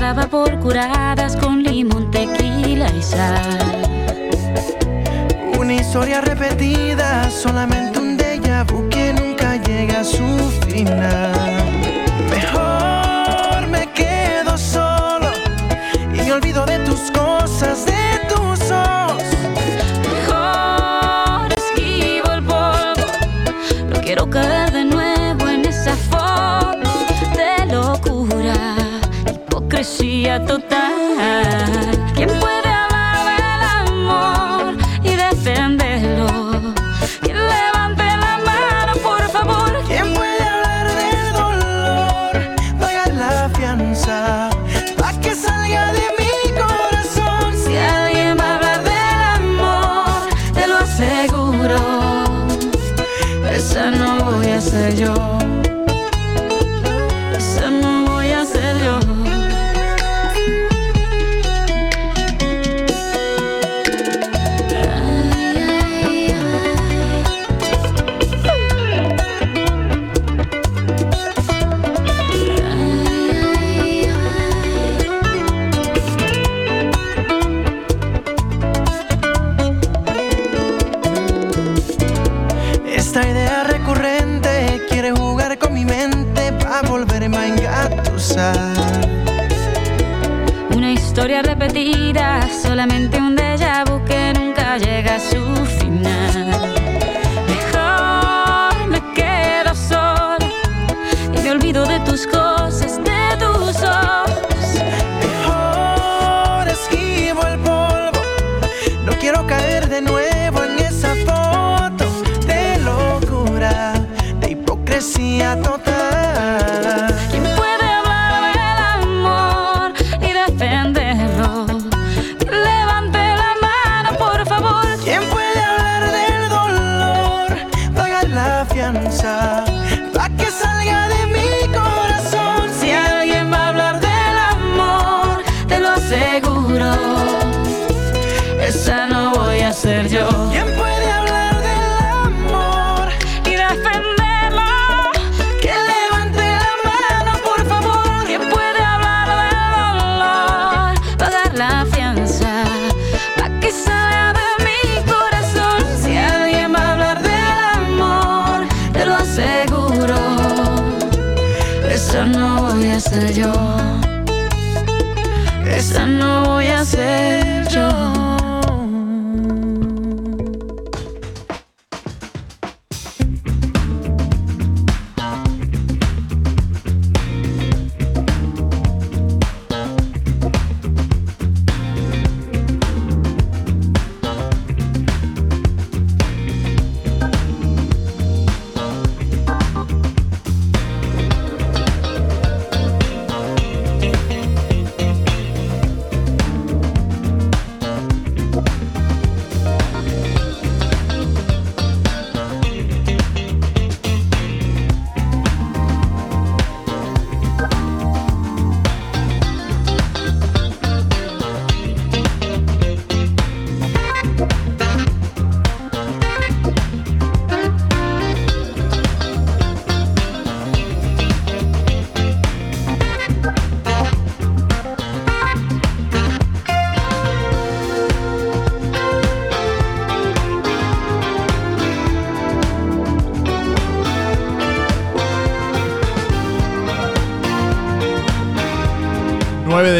[0.00, 3.82] Daba por curadas con limón, tequila y sal.
[5.58, 11.32] Una historia repetida, solamente un déjà vu que nunca llega a su final.
[12.30, 15.30] Mejor me quedo solo
[16.14, 17.84] y olvido de tus cosas,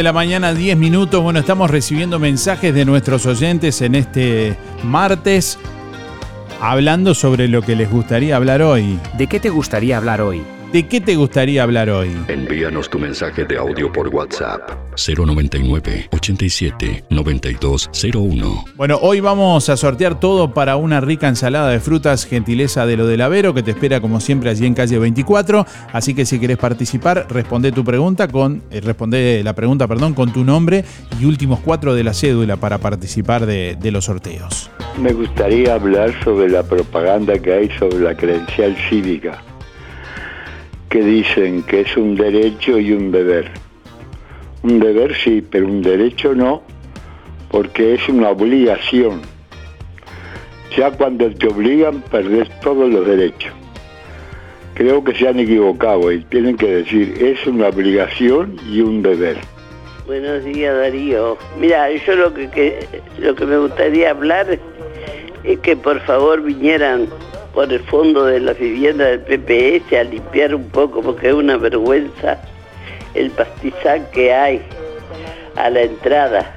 [0.08, 1.22] la mañana, 10 minutos.
[1.22, 5.58] Bueno, estamos recibiendo mensajes de nuestros oyentes en este martes
[6.62, 8.98] hablando sobre lo que les gustaría hablar hoy.
[9.18, 10.42] ¿De qué te gustaría hablar hoy?
[10.72, 12.10] ¿De qué te gustaría hablar hoy?
[12.28, 18.64] Envíanos tu mensaje de audio por WhatsApp 099 87 9201.
[18.76, 23.06] Bueno, hoy vamos a sortear todo para una rica ensalada de frutas, gentileza de lo
[23.06, 25.64] del Avero, que te espera como siempre allí en calle 24.
[25.90, 30.34] Así que si querés participar, responde tu pregunta con, eh, responde la pregunta, perdón, con
[30.34, 30.84] tu nombre
[31.18, 34.70] y últimos cuatro de la cédula para participar de, de los sorteos.
[35.00, 39.42] Me gustaría hablar sobre la propaganda que hay sobre la credencial cívica,
[40.88, 43.50] que dicen que es un derecho y un deber.
[44.62, 46.62] Un deber sí, pero un derecho no,
[47.50, 49.20] porque es una obligación.
[50.76, 53.52] Ya cuando te obligan, perdés todos los derechos.
[54.74, 59.36] Creo que se han equivocado y tienen que decir, es una obligación y un deber.
[60.06, 61.36] Buenos días Darío.
[61.58, 62.86] Mira, yo lo que, que-
[63.18, 64.58] lo que me gustaría hablar
[65.44, 67.08] es que por favor vinieran
[67.58, 71.56] por el fondo de las viviendas del PPS a limpiar un poco porque es una
[71.56, 72.38] vergüenza
[73.14, 74.62] el pastizal que hay
[75.56, 76.54] a la entrada.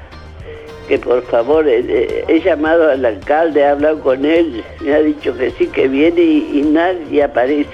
[0.87, 5.01] Que por favor, eh, eh, he llamado al alcalde, he hablado con él, me ha
[5.01, 7.71] dicho que sí, que viene y, y nadie aparece.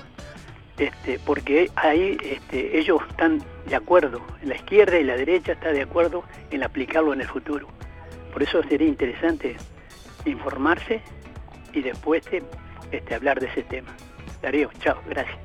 [0.78, 5.82] este, porque ahí este, ellos están de acuerdo, la izquierda y la derecha está de
[5.82, 7.68] acuerdo en aplicarlo en el futuro.
[8.34, 9.56] Por eso sería interesante
[10.26, 11.02] informarse
[11.74, 12.44] y después este,
[12.92, 13.96] este, hablar de ese tema.
[14.42, 15.38] Darío, chao, gracias.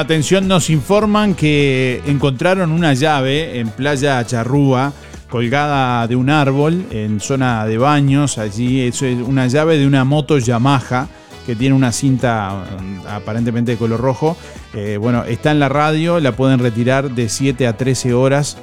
[0.00, 4.92] Atención, nos informan que encontraron una llave en Playa Charrúa
[5.30, 8.36] colgada de un árbol en zona de baños.
[8.36, 11.08] Allí es una llave de una moto Yamaha
[11.46, 14.36] que tiene una cinta mm, aparentemente de color rojo.
[14.74, 18.58] Eh, bueno, está en la radio, la pueden retirar de 7 a 13 horas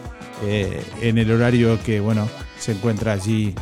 [0.45, 2.27] eh, en el horario que, bueno,
[2.59, 3.55] se encuentra allí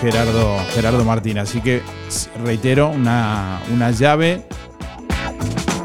[0.00, 1.38] Gerardo, Gerardo Martín.
[1.38, 1.80] Así que
[2.44, 4.42] reitero, una, una llave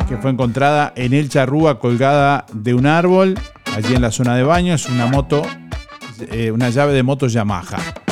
[0.07, 3.39] que fue encontrada en el Charrúa colgada de un árbol,
[3.75, 4.73] allí en la zona de baño.
[4.73, 5.43] Es una moto,
[6.31, 8.02] eh, una llave de moto Yamaha.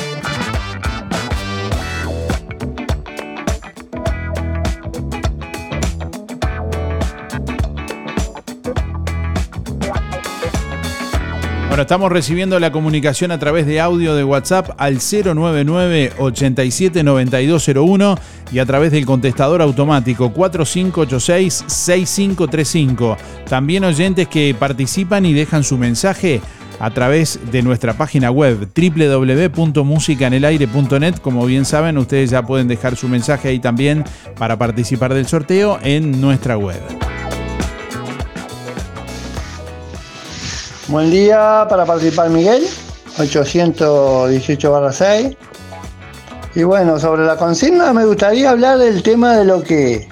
[11.81, 18.15] Estamos recibiendo la comunicación a través de audio de WhatsApp al 099 87 9201
[18.51, 23.17] y a través del contestador automático 4586 6535.
[23.49, 26.39] También oyentes que participan y dejan su mensaje
[26.79, 31.15] a través de nuestra página web www.musicanelaire.net.
[31.15, 34.03] Como bien saben, ustedes ya pueden dejar su mensaje ahí también
[34.37, 36.79] para participar del sorteo en nuestra web.
[40.91, 42.67] Buen día para participar Miguel,
[43.17, 45.37] 818 6.
[46.55, 50.09] Y bueno, sobre la consigna me gustaría hablar del tema de lo que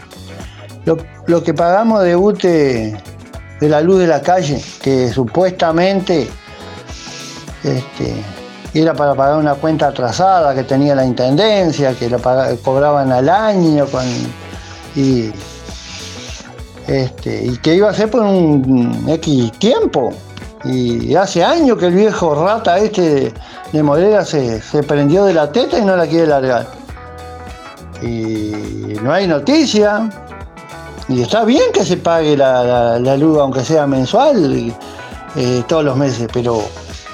[0.85, 2.97] lo, que pagamos de UTE
[3.59, 6.29] de la luz de la calle, que supuestamente
[7.65, 8.23] este,
[8.73, 12.19] era para pagar una cuenta atrasada que tenía la intendencia, que la
[12.63, 14.05] cobraban al año con,
[14.95, 15.29] y,
[16.87, 20.13] este, y que iba a ser por un X tiempo.
[20.65, 23.33] Y hace años que el viejo rata este
[23.71, 26.67] de Morera se, prendió de la teta y no la quiere largar.
[28.01, 30.09] Y no hay noticia.
[31.07, 34.73] Y está bien que se pague la, luz, aunque sea mensual,
[35.35, 36.61] eh, todos los meses, pero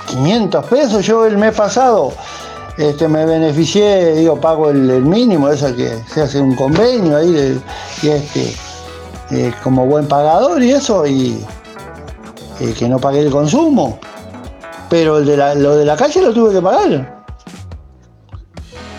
[0.08, 1.06] 500 pesos.
[1.06, 2.12] Yo el mes pasado
[2.78, 7.62] este, me beneficié, digo, pago el, mínimo, eso que se hace un convenio ahí,
[8.02, 8.54] y este,
[9.32, 11.42] eh, como buen pagador y eso, y
[12.78, 14.00] que no pagué el consumo.
[14.90, 17.26] Pero lo de la calle lo tuve que pagar.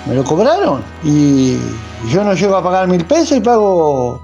[0.06, 0.82] Me lo cobraron.
[1.04, 1.56] Y
[2.10, 4.20] yo no llego a pagar mil pesos y pago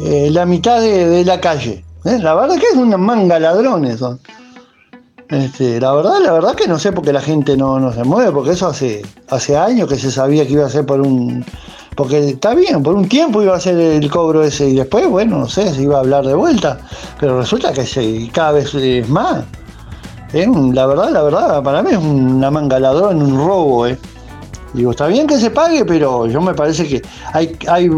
[0.00, 1.84] eh, la mitad de, la calle.
[2.04, 2.18] ¿eh?
[2.18, 4.20] La verdad que es una manga ladrones son.
[5.28, 8.04] Este, la verdad, la verdad que no sé por qué la gente no, no se
[8.04, 11.42] mueve, porque eso hace, hace años que se sabía que iba a ser por un,
[11.94, 15.38] porque está bien, por un tiempo iba a ser el cobro ese y después, bueno,
[15.38, 16.78] no sé, se iba a hablar de vuelta,
[17.20, 19.44] pero resulta que se, cada vez es más.
[20.32, 23.98] la verdad, la verdad, para mí es una manga ladrón, un robo, ¿eh?
[24.72, 27.02] Digo, está bien que se pague, pero yo me parece que
[27.34, 27.90] hay, hay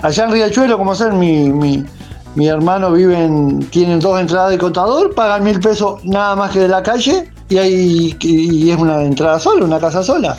[0.00, 1.84] allá en Riachuelo, como ser mi, mi,
[2.36, 6.68] mi hermano viven, tienen dos entradas de contador, pagan mil pesos nada más que de
[6.68, 10.38] la calle y, hay, y es una entrada sola, una casa sola.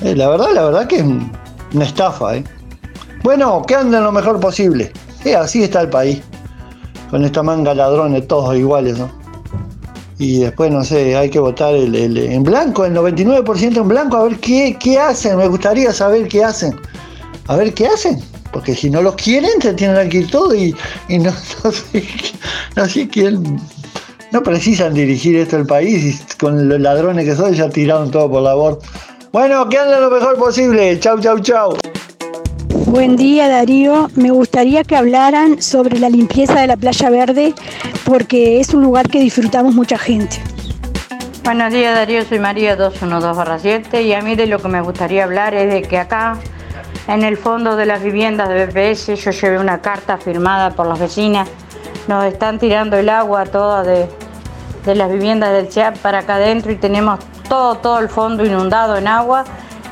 [0.00, 1.04] Eh, la verdad, la verdad que
[1.74, 2.44] una estafa, ¿eh?
[3.22, 4.92] Bueno, que anden lo mejor posible.
[5.24, 6.20] Eh, así está el país.
[7.10, 9.10] Con esta manga ladrones, todos iguales, ¿no?
[10.18, 14.24] Y después, no sé, hay que votar el, en blanco, el 99% en blanco, a
[14.24, 15.36] ver qué, qué hacen.
[15.36, 16.76] Me gustaría saber qué hacen.
[17.48, 18.20] A ver qué hacen.
[18.52, 20.74] Porque si no los quieren, se tienen que ir todo y,
[21.08, 21.32] no,
[21.72, 22.04] sé,
[22.76, 23.60] no sé quién.
[24.30, 28.30] No precisan dirigir esto el país y con los ladrones que son ya tiraron todo
[28.30, 28.78] por la borda.
[29.34, 30.96] Bueno, que anden lo mejor posible.
[31.00, 31.76] Chau, chau, chau.
[32.86, 37.52] Buen día Darío, me gustaría que hablaran sobre la limpieza de la playa verde
[38.04, 40.40] porque es un lugar que disfrutamos mucha gente.
[41.42, 45.52] Buenos días Darío, soy María 212-7 y a mí de lo que me gustaría hablar
[45.52, 46.38] es de que acá
[47.08, 51.00] en el fondo de las viviendas de BPS yo llevé una carta firmada por las
[51.00, 51.48] vecinas,
[52.06, 54.06] nos están tirando el agua toda de,
[54.86, 57.18] de las viviendas del CHAP para acá adentro y tenemos
[57.80, 59.44] todo, el fondo inundado en agua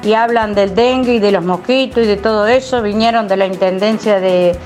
[0.02, 2.82] y hablan del dengue y de los mosquitos y de todo eso.
[2.82, 4.58] Vinieron de la Intendencia de,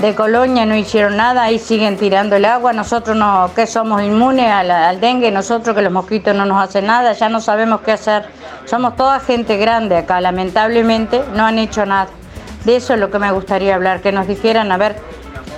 [0.00, 2.72] de Colonia, no hicieron nada, ahí siguen tirando el agua.
[2.72, 6.86] Nosotros no, que somos inmunes al, al, dengue, nosotros que los mosquitos no nos hacen
[6.86, 8.26] nada, ya no sabemos qué hacer.
[8.64, 12.08] Somos toda gente grande acá, lamentablemente no han hecho nada.
[12.64, 14.96] De eso es lo que me gustaría hablar, que nos dijeran a ver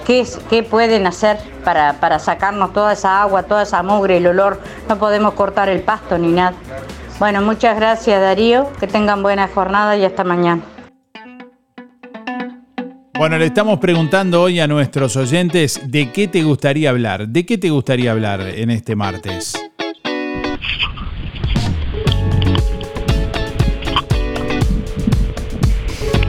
[0.08, 4.60] qué, pueden hacer para, para sacarnos toda esa agua, toda esa mugre, el olor.
[4.88, 6.54] No podemos cortar el pasto ni nada.
[7.18, 10.62] Bueno, muchas gracias Darío, que tengan buena jornada y hasta mañana.
[13.18, 17.28] Bueno, le estamos preguntando hoy a nuestros oyentes de qué te gustaría hablar.
[17.28, 19.67] ¿De qué te gustaría hablar en este martes?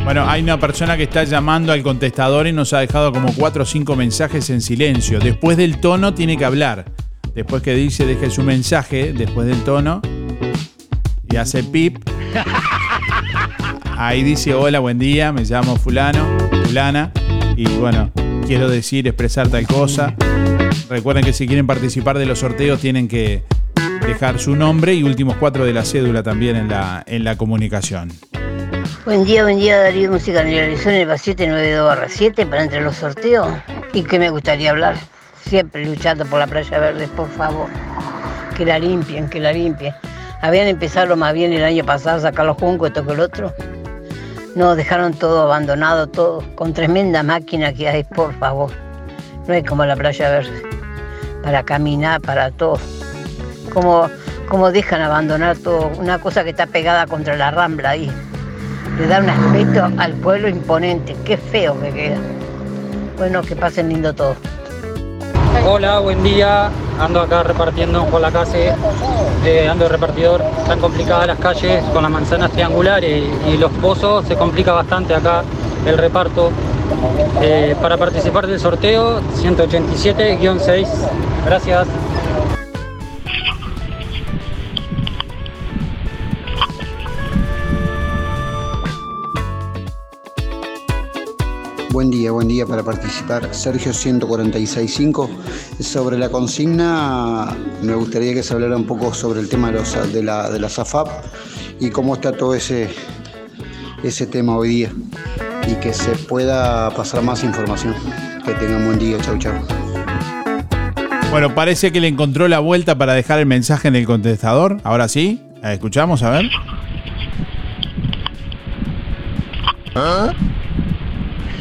[0.10, 3.62] Bueno, hay una persona que está llamando al contestador y nos ha dejado como cuatro
[3.62, 5.20] o cinco mensajes en silencio.
[5.20, 6.86] Después del tono tiene que hablar.
[7.36, 10.02] Después que dice deje su mensaje, después del tono,
[11.30, 12.00] y hace pip,
[14.00, 16.26] Ahí dice, hola, buen día, me llamo fulano,
[16.66, 17.12] fulana,
[17.56, 18.10] y bueno,
[18.48, 20.16] quiero decir, expresar tal cosa.
[20.90, 23.44] Recuerden que si quieren participar de los sorteos tienen que
[24.08, 28.10] dejar su nombre y últimos cuatro de la cédula también en la, en la comunicación.
[29.06, 33.48] Buen día, buen día Darío Música Realización el 792-7 para entre los sorteos.
[33.94, 34.98] ¿Y qué me gustaría hablar?
[35.42, 37.70] Siempre luchando por la playa verde, por favor.
[38.58, 39.96] Que la limpien, que la limpien.
[40.42, 43.54] Habían empezado más bien el año pasado a sacar los juncos, esto que el otro.
[44.56, 48.70] No, dejaron todo abandonado, todo, con tremenda máquina que hay, por favor.
[49.48, 50.62] No es como la playa verde.
[51.42, 52.78] Para caminar, para todo.
[53.74, 54.10] Como,
[54.50, 58.12] como dejan abandonar todo, una cosa que está pegada contra la rambla ahí.
[59.00, 61.16] Le da un aspecto al pueblo imponente.
[61.24, 62.18] Qué feo que queda.
[63.18, 64.36] Bueno, que pasen lindo todo.
[65.66, 66.70] Hola, buen día.
[67.00, 68.74] Ando acá repartiendo en Juan la Case.
[69.46, 70.44] Eh, ando de repartidor.
[70.58, 74.28] Están complicadas las calles con las manzanas triangulares y, y los pozos.
[74.28, 75.44] Se complica bastante acá
[75.86, 76.52] el reparto.
[77.42, 80.88] Eh, para participar del sorteo, 187-6.
[81.46, 81.88] Gracias.
[92.00, 93.54] Buen día, buen día para participar.
[93.54, 95.30] Sergio 1465.
[95.82, 100.14] Sobre la consigna, me gustaría que se hablara un poco sobre el tema de, los,
[100.14, 101.10] de, la, de la SAFAP
[101.78, 102.88] y cómo está todo ese,
[104.02, 104.94] ese tema hoy día.
[105.68, 107.94] Y que se pueda pasar más información.
[108.46, 109.56] Que tengan buen día, chau chau.
[111.32, 114.78] Bueno, parece que le encontró la vuelta para dejar el mensaje en el contestador.
[114.86, 116.46] Ahora sí, escuchamos, a ver.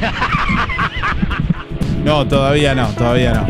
[2.05, 3.47] No, todavía no, todavía no.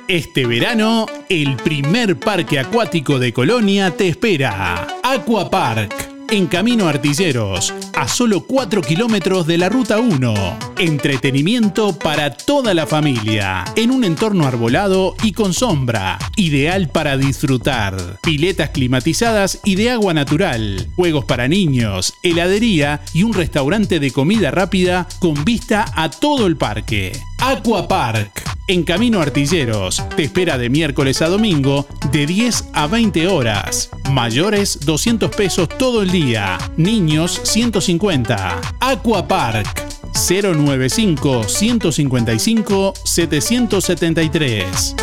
[0.09, 4.87] Este verano, el primer parque acuático de Colonia te espera.
[5.01, 10.33] Aqua Park, en Camino Artilleros, a solo 4 kilómetros de la Ruta 1.
[10.77, 18.19] Entretenimiento para toda la familia, en un entorno arbolado y con sombra, ideal para disfrutar.
[18.21, 24.51] Piletas climatizadas y de agua natural, juegos para niños, heladería y un restaurante de comida
[24.51, 27.13] rápida con vista a todo el parque.
[27.39, 33.27] Aqua Park, en Camino Artilleros, te espera de miércoles a domingo de 10 a 20
[33.27, 33.89] horas.
[34.11, 36.57] Mayores 200 pesos todo el día.
[36.75, 38.59] Niños 150.
[38.79, 39.67] Aqua Park
[40.13, 44.95] 095 155 773.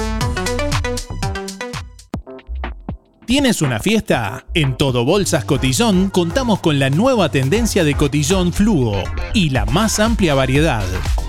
[3.26, 4.44] ¿Tienes una fiesta?
[4.52, 9.98] En Todo Bolsas Cotillón contamos con la nueva tendencia de cotillón fluo y la más
[9.98, 10.84] amplia variedad.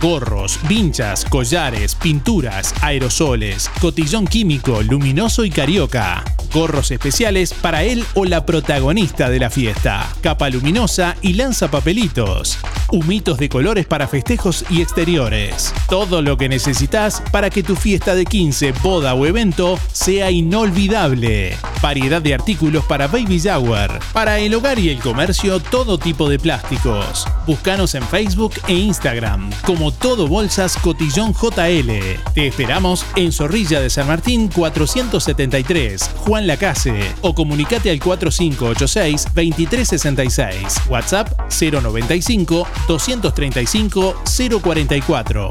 [0.06, 6.24] Gorros, vinchas, collares, pinturas, aerosoles, cotillón químico, luminoso y carioca.
[6.54, 10.08] Gorros especiales para él o la protagonista de la fiesta.
[10.22, 12.60] Capa luminosa y lanza papelitos.
[12.92, 15.74] Humitos de colores para festejos y exteriores.
[15.90, 21.58] Todo lo que necesitas para que tu fiesta de 15, boda o evento sea inolvidable.
[21.82, 23.92] Variedad de artículos para baby shower.
[24.14, 27.28] Para el hogar y el comercio, todo tipo de plásticos.
[27.48, 31.92] Búscanos en Facebook e Instagram como Todo Bolsas Cotillón JL.
[32.34, 37.14] Te esperamos en Zorrilla de San Martín 473, Juan Lacase.
[37.22, 40.90] O comunicate al 4586-2366.
[40.90, 44.16] WhatsApp 095 235
[44.62, 45.50] 044.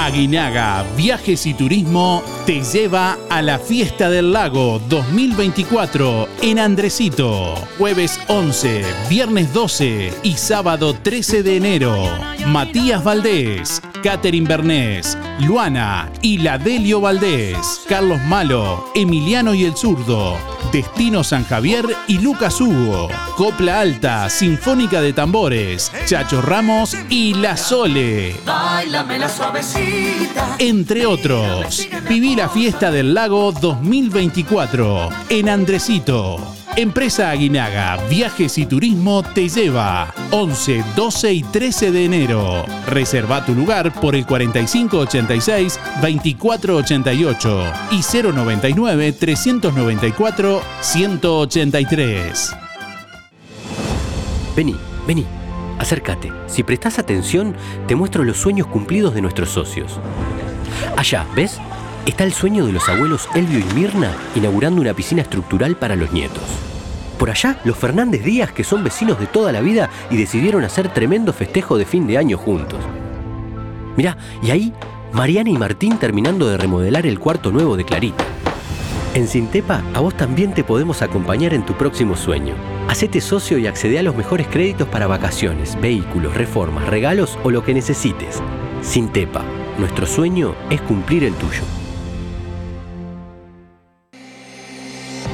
[0.00, 7.54] Aguinaga Viajes y Turismo te lleva a la Fiesta del Lago 2024 en Andresito.
[7.76, 11.94] Jueves 11, viernes 12 y sábado 13 de enero.
[12.46, 20.36] Matías Valdés, Catherine Bernés, Luana y Ladelio Valdés, Carlos Malo, Emiliano y el Zurdo,
[20.72, 27.56] Destino San Javier y Lucas Hugo, Copla Alta, Sinfónica de Tambores, Chacho Ramos y La
[27.56, 28.36] Sole.
[28.46, 28.84] La.
[30.58, 36.59] Entre otros, viví la fiesta del lago 2024 en Andresito.
[36.80, 42.64] Empresa Aguinaga Viajes y Turismo te lleva 11, 12 y 13 de enero.
[42.86, 52.56] Reserva tu lugar por el 4586 2488 y 099 394 183.
[54.56, 54.76] Vení,
[55.06, 55.26] vení,
[55.78, 56.32] acércate.
[56.46, 57.54] Si prestás atención,
[57.88, 60.00] te muestro los sueños cumplidos de nuestros socios.
[60.96, 61.60] Allá, ¿ves?
[62.06, 66.10] Está el sueño de los abuelos Elvio y Mirna inaugurando una piscina estructural para los
[66.10, 66.69] nietos.
[67.20, 70.88] Por allá, los Fernández Díaz, que son vecinos de toda la vida y decidieron hacer
[70.88, 72.80] tremendo festejo de fin de año juntos.
[73.94, 74.72] Mirá, y ahí,
[75.12, 78.24] Mariana y Martín terminando de remodelar el cuarto nuevo de Clarita.
[79.12, 82.54] En Sintepa, a vos también te podemos acompañar en tu próximo sueño.
[82.88, 87.62] Hacete socio y accede a los mejores créditos para vacaciones, vehículos, reformas, regalos o lo
[87.62, 88.42] que necesites.
[88.80, 89.44] Sintepa,
[89.76, 91.79] nuestro sueño es cumplir el tuyo.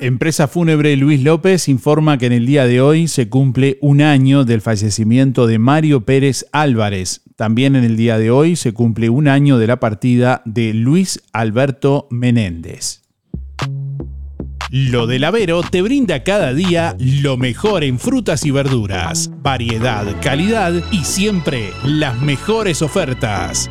[0.00, 4.44] Empresa Fúnebre Luis López informa que en el día de hoy se cumple un año
[4.44, 7.22] del fallecimiento de Mario Pérez Álvarez.
[7.36, 11.20] También en el día de hoy se cumple un año de la partida de Luis
[11.32, 13.02] Alberto Menéndez.
[14.70, 20.74] Lo del Avero te brinda cada día lo mejor en frutas y verduras, variedad, calidad
[20.92, 23.70] y siempre las mejores ofertas.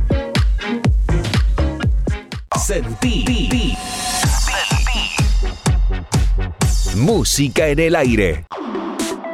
[2.61, 3.25] Sentí.
[6.95, 8.45] Música en el aire.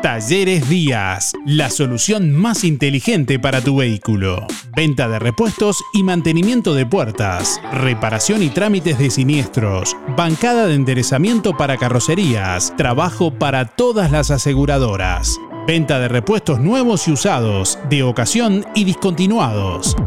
[0.02, 4.48] Talleres Díaz, la solución más inteligente para tu vehículo.
[4.76, 11.58] Venta de repuestos y mantenimiento de puertas, reparación y trámites de siniestros, bancada de enderezamiento
[11.58, 15.38] para carrocerías, trabajo para todas las aseguradoras.
[15.68, 19.98] Venta de repuestos nuevos y usados, de ocasión y discontinuados.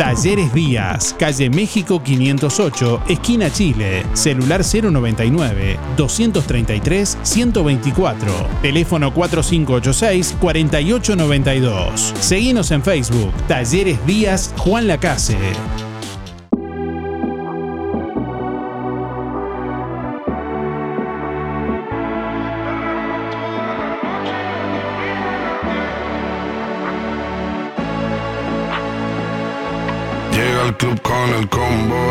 [0.00, 8.32] Talleres Díaz, calle México 508, esquina Chile, celular 099 233 124,
[8.62, 12.14] teléfono 4586 4892.
[12.18, 15.36] Seguinos en Facebook, Talleres Díaz Juan Lacase.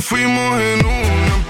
[0.00, 1.47] Fuimos en una,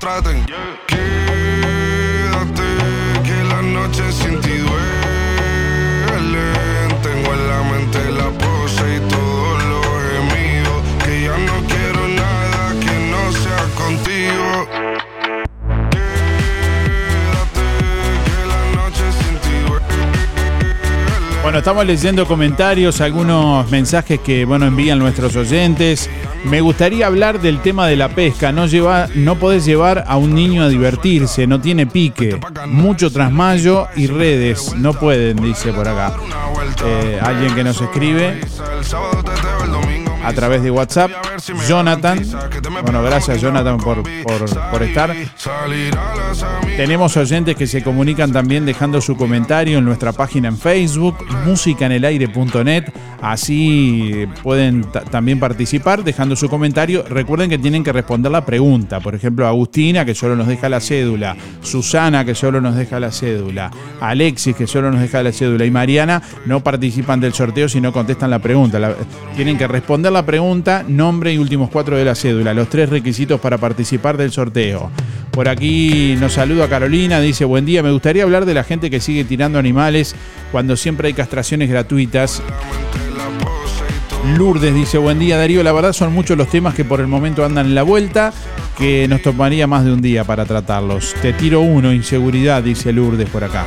[0.00, 0.46] forma que ellos traten.
[0.86, 2.68] Quédate,
[3.24, 4.80] que la noche sin ti duele.
[7.02, 10.82] Tengo en la mente la pose y todos los gemidos.
[11.04, 14.68] Que ya no quiero nada que no sea contigo.
[21.42, 26.08] Bueno, estamos leyendo comentarios, algunos mensajes que bueno envían nuestros oyentes.
[26.44, 28.52] Me gustaría hablar del tema de la pesca.
[28.52, 33.88] No lleva, no podés llevar a un niño a divertirse, no tiene pique, mucho trasmayo
[33.96, 34.74] y redes.
[34.76, 36.14] No pueden, dice por acá.
[36.84, 38.40] Eh, alguien que nos escribe
[40.24, 41.10] a través de WhatsApp.
[41.68, 42.20] Jonathan.
[42.82, 45.14] Bueno, gracias Jonathan por, por, por estar.
[46.80, 51.14] Tenemos oyentes que se comunican también dejando su comentario en nuestra página en Facebook,
[51.44, 52.84] musicanelaire.net.
[53.20, 57.04] Así pueden también participar dejando su comentario.
[57.06, 58.98] Recuerden que tienen que responder la pregunta.
[59.00, 61.36] Por ejemplo, Agustina, que solo nos deja la cédula.
[61.60, 63.70] Susana, que solo nos deja la cédula.
[64.00, 65.66] Alexis, que solo nos deja la cédula.
[65.66, 68.96] Y Mariana no participan del sorteo si no contestan la pregunta.
[69.36, 72.54] Tienen que responder la pregunta, nombre y últimos cuatro de la cédula.
[72.54, 74.90] Los tres requisitos para participar del sorteo.
[75.30, 79.00] Por aquí nos saluda Carolina, dice, buen día, me gustaría hablar de la gente que
[79.00, 80.14] sigue tirando animales
[80.52, 82.40] cuando siempre hay castraciones gratuitas.
[84.38, 87.44] Lourdes dice, buen día Darío, la verdad son muchos los temas que por el momento
[87.44, 88.32] andan en la vuelta,
[88.78, 91.16] que nos tomaría más de un día para tratarlos.
[91.20, 93.64] Te tiro uno, inseguridad, dice Lourdes por acá.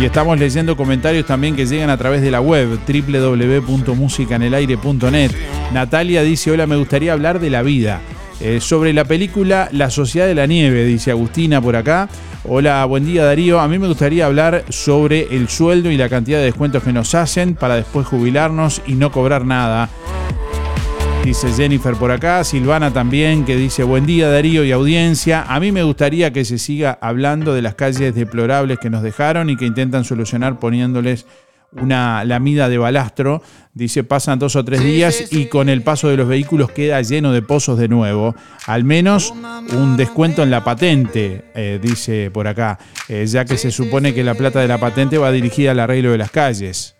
[0.00, 5.30] Y estamos leyendo comentarios también que llegan a través de la web www.musicanelaire.net.
[5.72, 8.00] Natalia dice, hola, me gustaría hablar de la vida.
[8.40, 12.08] Eh, sobre la película La Sociedad de la Nieve, dice Agustina por acá.
[12.44, 13.60] Hola, buen día Darío.
[13.60, 17.14] A mí me gustaría hablar sobre el sueldo y la cantidad de descuentos que nos
[17.14, 19.90] hacen para después jubilarnos y no cobrar nada.
[21.22, 25.44] Dice Jennifer por acá, Silvana también, que dice buen día Darío y audiencia.
[25.46, 29.50] A mí me gustaría que se siga hablando de las calles deplorables que nos dejaron
[29.50, 31.26] y que intentan solucionar poniéndoles
[31.72, 33.42] una lamida de balastro.
[33.72, 37.32] Dice, pasan dos o tres días y con el paso de los vehículos queda lleno
[37.32, 38.34] de pozos de nuevo.
[38.66, 39.32] Al menos
[39.72, 42.78] un descuento en la patente, eh, dice por acá,
[43.08, 46.10] eh, ya que se supone que la plata de la patente va dirigida al arreglo
[46.12, 46.96] de las calles.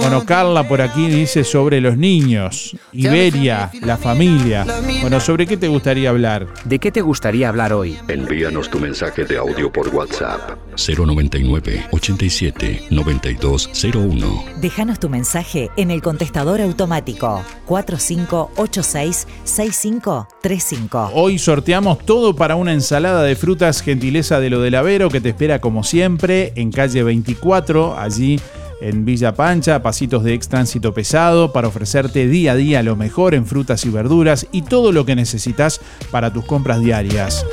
[0.00, 4.66] Bueno, Carla por aquí dice sobre los niños, Iberia, la familia.
[5.00, 6.46] Bueno, ¿sobre qué te gustaría hablar?
[6.64, 7.96] ¿De qué te gustaría hablar hoy?
[8.08, 14.44] Envíanos tu mensaje de audio por WhatsApp 099 87 9201.
[14.60, 21.10] Déjanos tu mensaje en el contestador automático 4586 6535.
[21.14, 25.30] Hoy sorteamos todo para una ensalada de frutas gentileza de lo del Avero que te
[25.30, 28.38] espera como siempre en calle 24, allí
[28.80, 33.34] en Villa Pancha, pasitos de ex tránsito pesado, para ofrecerte día a día lo mejor
[33.34, 35.80] en frutas y verduras y todo lo que necesitas
[36.10, 37.44] para tus compras diarias.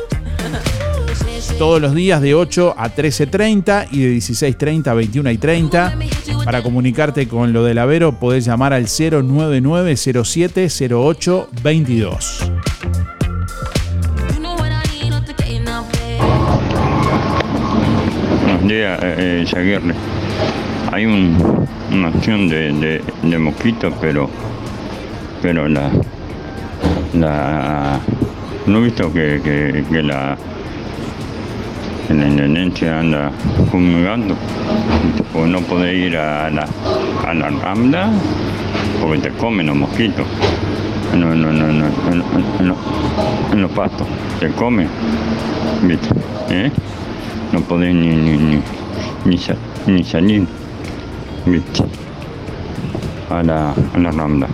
[1.57, 5.97] Todos los días de 8 a 13.30 y de 16.30 a 21 y 30.
[6.45, 12.51] Para comunicarte con lo del Avero podés llamar al 099 07 08 22.
[18.43, 20.16] Buenos días, eh, Yaguirre.
[20.91, 24.29] Hay un- una acción de, de, de mosquitos, pero
[25.41, 25.89] pero la
[27.13, 27.99] la
[28.65, 30.35] no he visto que, que, que la
[32.07, 33.31] que la intendencia anda
[33.71, 34.35] fumigando
[35.15, 36.67] tipo, no podés ir a la
[37.27, 38.09] a la rambla
[39.01, 40.25] porque te comen los mosquitos
[41.15, 41.85] no no no no
[42.61, 42.75] no,
[43.53, 44.07] en los pastos
[44.39, 44.87] te comen
[45.83, 46.09] ¿viste?
[46.49, 46.71] ¿Eh?
[47.53, 48.61] no podés ni ni ni
[49.25, 49.39] ni,
[49.87, 50.45] ni salir
[51.49, 51.83] ¿viste?
[53.29, 54.47] a la, a la rambla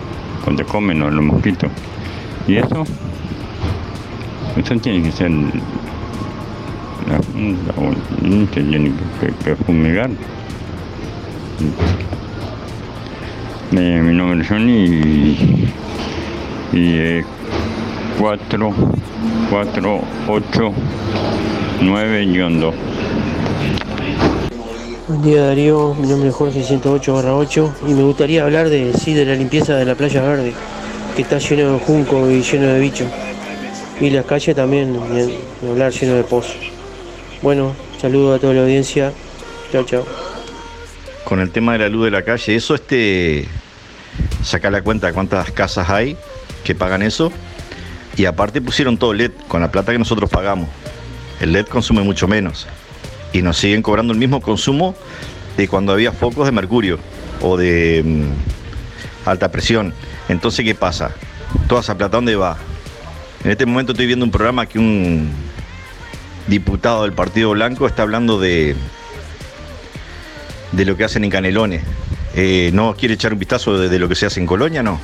[0.44, 1.70] donde comen los, los mosquitos.
[2.46, 2.84] Y eso
[4.56, 10.10] eso tiene que ser la Junta o tiene que, que- fumigar.
[13.72, 15.68] Eh, mi nombre es Johnny y,
[16.72, 17.24] y eh,
[18.20, 18.72] 4
[19.50, 20.72] 4 8
[21.82, 22.26] 9
[22.60, 22.74] 2
[25.06, 29.12] Buen día Darío, mi nombre es Jorge 108 8 y me gustaría hablar de sí
[29.12, 30.54] de la limpieza de la playa verde,
[31.14, 33.08] que está lleno de junco y lleno de bichos.
[34.00, 34.98] Y las calles también,
[35.68, 36.56] hablar lleno de pozos.
[37.42, 39.12] Bueno, saludo a toda la audiencia.
[39.70, 40.06] Chao, chao.
[41.26, 43.46] con el tema de la luz de la calle, eso este
[44.42, 46.16] saca la cuenta de cuántas casas hay
[46.64, 47.30] que pagan eso
[48.16, 50.70] y aparte pusieron todo LED con la plata que nosotros pagamos.
[51.42, 52.66] El LED consume mucho menos
[53.34, 54.94] y nos siguen cobrando el mismo consumo
[55.58, 56.98] de cuando había focos de mercurio
[57.42, 59.92] o de mm, alta presión.
[60.28, 61.10] Entonces, ¿qué pasa?
[61.68, 62.56] Toda esa plata, ¿dónde va?
[63.44, 65.30] En este momento estoy viendo un programa que un
[66.46, 68.74] diputado del Partido Blanco está hablando de
[70.72, 71.82] de lo que hacen en Canelones.
[72.34, 74.82] Eh, ¿No quiere echar un vistazo de, lo que se hace en Colonia?
[74.82, 74.98] No.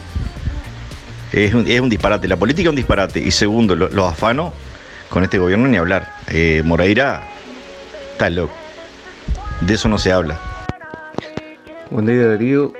[1.32, 2.26] Es un, es un disparate.
[2.26, 3.20] La política es un disparate.
[3.20, 4.52] Y segundo, lo- los afanos
[5.08, 6.12] con este gobierno ni hablar.
[6.28, 7.22] Eh, Moreira
[8.20, 8.52] está loco.
[9.62, 10.38] De eso no se habla.
[11.90, 12.74] Buen día Darío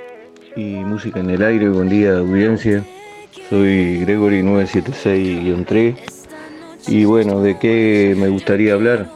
[0.55, 2.83] y música en el aire, buen día audiencia.
[3.49, 5.95] Soy Gregory 976-3
[6.89, 9.09] y bueno, ¿de qué me gustaría hablar?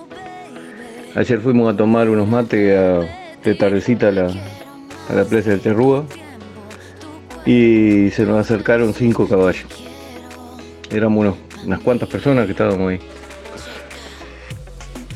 [1.14, 3.02] Ayer fuimos a tomar unos mates a-
[3.44, 4.26] de tardecita a la,
[5.10, 6.06] a la plaza del Terrúa
[7.46, 9.68] y se nos acercaron cinco caballos.
[10.90, 13.00] Éramos unas cuantas personas que estábamos ahí.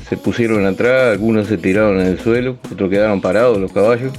[0.09, 4.11] Se pusieron atrás, algunos se tiraron en el suelo, otros quedaron parados los caballos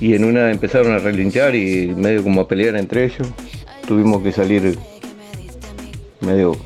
[0.00, 3.28] y en una empezaron a relinchar y medio como a pelear entre ellos.
[3.86, 4.78] Tuvimos que salir
[6.20, 6.56] medio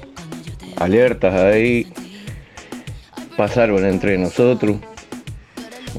[0.76, 1.86] alertas ahí.
[3.36, 4.76] Pasaron entre nosotros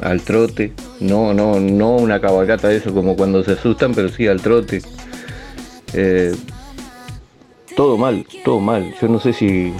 [0.01, 0.73] al trote.
[0.99, 4.81] No, no, no una cabalgata de eso como cuando se asustan, pero sí al trote.
[5.93, 6.35] Eh,
[7.75, 8.93] todo mal, todo mal.
[9.01, 9.73] Yo no sé si,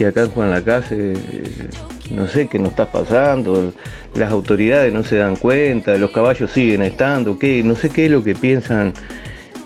[0.00, 1.68] si acá en Juan Lacase, eh,
[2.10, 3.74] no sé qué nos está pasando,
[4.14, 7.62] las autoridades no se dan cuenta, los caballos siguen estando, ¿qué?
[7.62, 8.94] no sé qué es lo que piensan,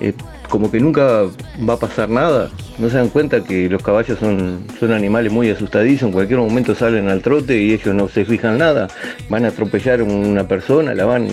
[0.01, 0.13] eh,
[0.49, 1.27] como que nunca
[1.69, 5.51] va a pasar nada, no se dan cuenta que los caballos son, son animales muy
[5.51, 8.89] asustadizos, en cualquier momento salen al trote y ellos no se fijan nada,
[9.29, 11.29] van a atropellar a una persona, la van,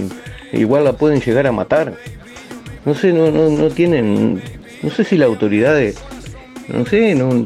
[0.54, 1.96] igual la pueden llegar a matar.
[2.86, 4.44] No sé, no, no, no tienen,
[4.84, 5.98] no sé si las autoridades,
[6.68, 7.44] no sé, no,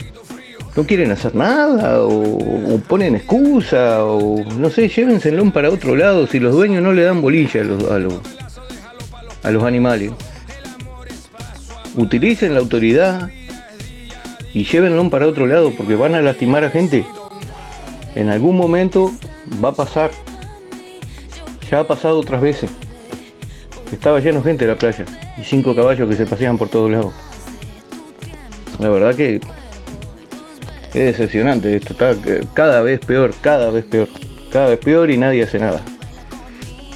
[0.75, 6.39] no quieren hacer nada o, ponen excusa o no sé, llévenselo para otro lado si
[6.39, 8.13] los dueños no le dan bolilla a los, a los,
[9.43, 10.11] a los animales.
[11.95, 13.29] Utilicen la autoridad
[14.53, 17.05] y llévenlo para otro lado porque van a lastimar a gente.
[18.15, 19.13] En algún momento
[19.63, 20.11] va a pasar.
[21.69, 22.69] Ya ha pasado otras veces.
[23.91, 25.05] Estaba lleno de gente en la playa
[25.37, 27.13] y cinco caballos que se paseaban por todos lados.
[28.79, 29.39] La verdad que
[30.95, 32.15] es decepcionante esto, está
[32.53, 34.07] cada vez peor, cada vez peor,
[34.49, 35.81] cada vez peor y nadie hace nada.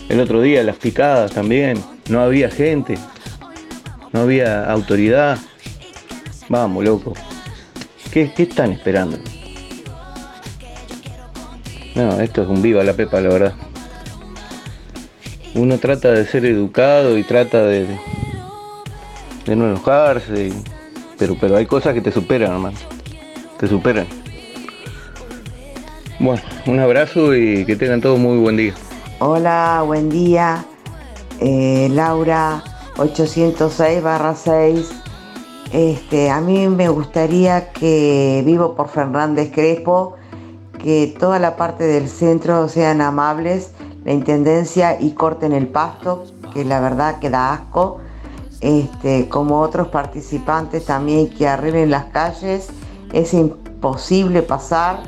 [0.07, 1.77] El otro día las picadas también,
[2.07, 2.97] no había gente,
[4.13, 5.37] no había autoridad.
[6.47, 7.13] Vamos, loco.
[8.09, 9.17] ¿Qué, están esperando?
[11.93, 13.53] No, esto es un viva la pepa, la verdad.
[15.55, 17.85] Uno trata de ser educado y trata de,
[19.45, 20.53] no enojarse,
[21.17, 22.98] pero, pero hay cosas que te superan, hermano.
[23.59, 24.07] Te superan.
[26.17, 28.73] Bueno, un abrazo y que tengan todos muy buen día.
[29.19, 30.63] Hola, buen día.
[31.41, 32.63] Eh, Laura
[32.97, 34.89] 806 barra 6.
[35.73, 40.15] Este, a mí me gustaría que vivo por Fernández Crespo,
[40.81, 43.73] que toda la parte del centro sean amables,
[44.05, 46.23] la intendencia y corten el pasto,
[46.53, 47.99] que la verdad que da asco.
[48.61, 52.69] Este, como otros participantes también que arreglen las calles,
[53.13, 54.99] es imposible pasar.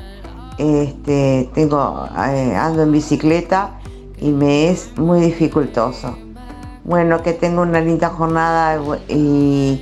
[0.57, 3.79] Este, tengo, eh, ando en bicicleta
[4.19, 6.15] y me es muy dificultoso.
[6.83, 9.81] Bueno, que tenga una linda jornada y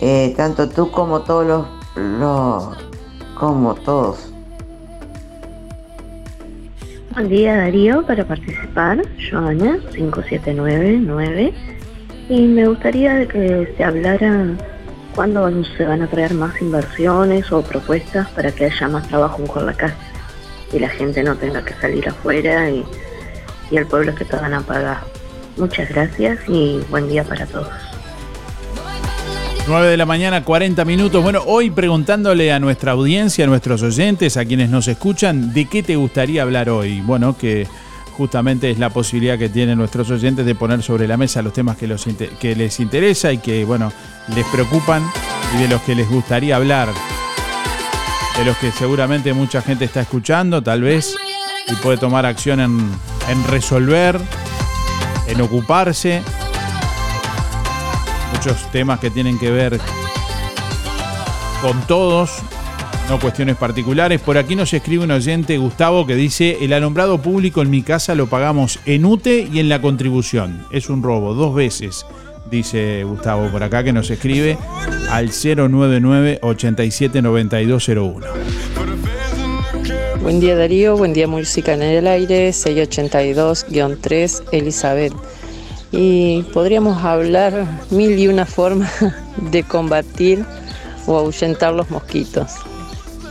[0.00, 1.66] eh, tanto tú como todos los,
[2.20, 2.76] los-
[3.38, 4.30] como todos.
[7.14, 11.52] Buen día Darío, para participar, Joana 5799
[12.28, 14.46] y me gustaría que se hablara
[15.14, 19.66] cuándo se van a traer más inversiones o propuestas para que haya más trabajo en
[19.66, 19.96] la casa
[20.72, 22.84] y la gente no tenga que salir afuera y,
[23.70, 24.98] y el pueblo que pagan a pagar.
[25.56, 27.68] Muchas gracias y buen día para todos.
[29.66, 31.22] 9 de la mañana, 40 minutos.
[31.22, 35.82] Bueno, hoy preguntándole a nuestra audiencia, a nuestros oyentes, a quienes nos escuchan, ¿de qué
[35.82, 37.00] te gustaría hablar hoy?
[37.00, 37.66] Bueno, que
[38.16, 41.76] justamente es la posibilidad que tienen nuestros oyentes de poner sobre la mesa los temas
[41.76, 41.86] que,
[42.56, 43.92] les interesa y que, bueno,
[44.34, 45.02] les preocupan
[45.54, 46.88] y de los que les gustaría hablar.
[48.38, 51.14] De los que seguramente mucha gente está escuchando, tal vez,
[51.68, 52.90] y puede tomar acción en,
[53.28, 54.20] en resolver,
[55.26, 56.22] en ocuparse
[58.32, 59.80] muchos temas que tienen que ver
[61.62, 62.42] con todos,
[63.08, 64.20] no cuestiones particulares.
[64.20, 68.14] Por aquí nos escribe un oyente, Gustavo, que dice, el alumbrado público en mi casa
[68.14, 70.64] lo pagamos en UTE y en la contribución.
[70.70, 72.06] Es un robo, dos veces,
[72.50, 74.56] dice Gustavo por acá, que nos escribe
[75.10, 78.26] al 099 879201
[80.22, 85.12] Buen día Darío, buen día Música en el Aire, 682-3 Elizabeth.
[85.92, 88.90] Y podríamos hablar mil y una formas
[89.52, 90.42] de combatir
[91.06, 92.52] o ahuyentar los mosquitos.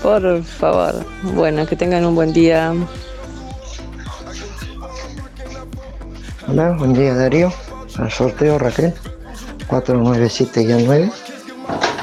[0.03, 2.73] Por favor, bueno, que tengan un buen día.
[6.45, 7.53] Hola, buen día Darío.
[7.97, 8.93] Al sorteo Raquel
[9.69, 11.09] 497-9.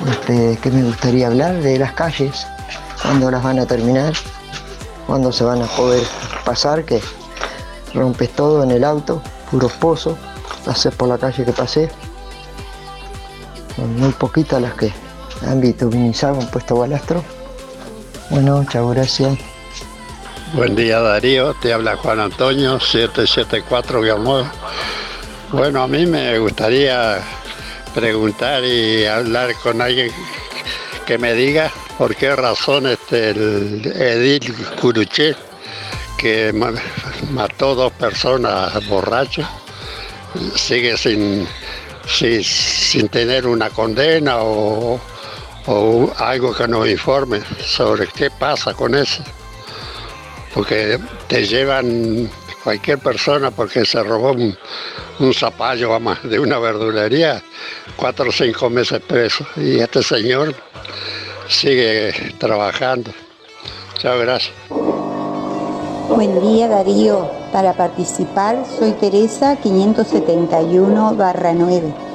[0.08, 2.46] Este, que me gustaría hablar de las calles,
[3.02, 4.14] cuándo las van a terminar,
[5.06, 6.02] cuándo se van a poder
[6.46, 7.02] pasar, que
[7.92, 9.20] rompes todo en el auto,
[9.50, 10.16] puros pozos,
[10.66, 11.90] haces por la calle que pasé.
[13.76, 14.90] Son muy poquitas las que
[15.46, 17.22] han bituminizado, han puesto balastro.
[18.30, 19.38] Bueno, chao, gracias.
[20.52, 24.44] Buen día Darío, te habla Juan Antonio, 774-9.
[25.52, 27.18] Bueno, a mí me gustaría
[27.94, 30.10] preguntar y hablar con alguien
[31.06, 35.34] que me diga por qué razón este, el Edil Curuché,
[36.18, 36.72] que ma-
[37.30, 39.46] mató dos personas borrachos,
[40.56, 41.46] sigue sin,
[42.08, 45.00] sin tener una condena o,
[45.66, 49.22] o algo que nos informe sobre qué pasa con eso
[50.54, 52.30] porque te llevan
[52.62, 57.42] cualquier persona porque se robó un, zapallo vamos, de una verdulería,
[57.96, 59.44] cuatro o cinco meses preso.
[59.56, 60.54] Y este señor
[61.48, 63.10] sigue trabajando.
[63.98, 64.54] Chao, gracias.
[66.08, 72.09] Buen día Darío, para participar soy Teresa 571 barra 9.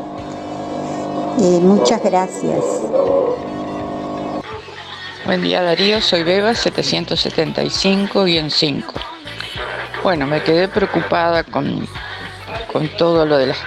[1.38, 2.64] Eh, muchas gracias.
[5.26, 8.86] Buen día Darío, soy Beba 775-5.
[10.02, 11.86] Bueno, me quedé preocupada con,
[12.72, 13.58] con todo lo de las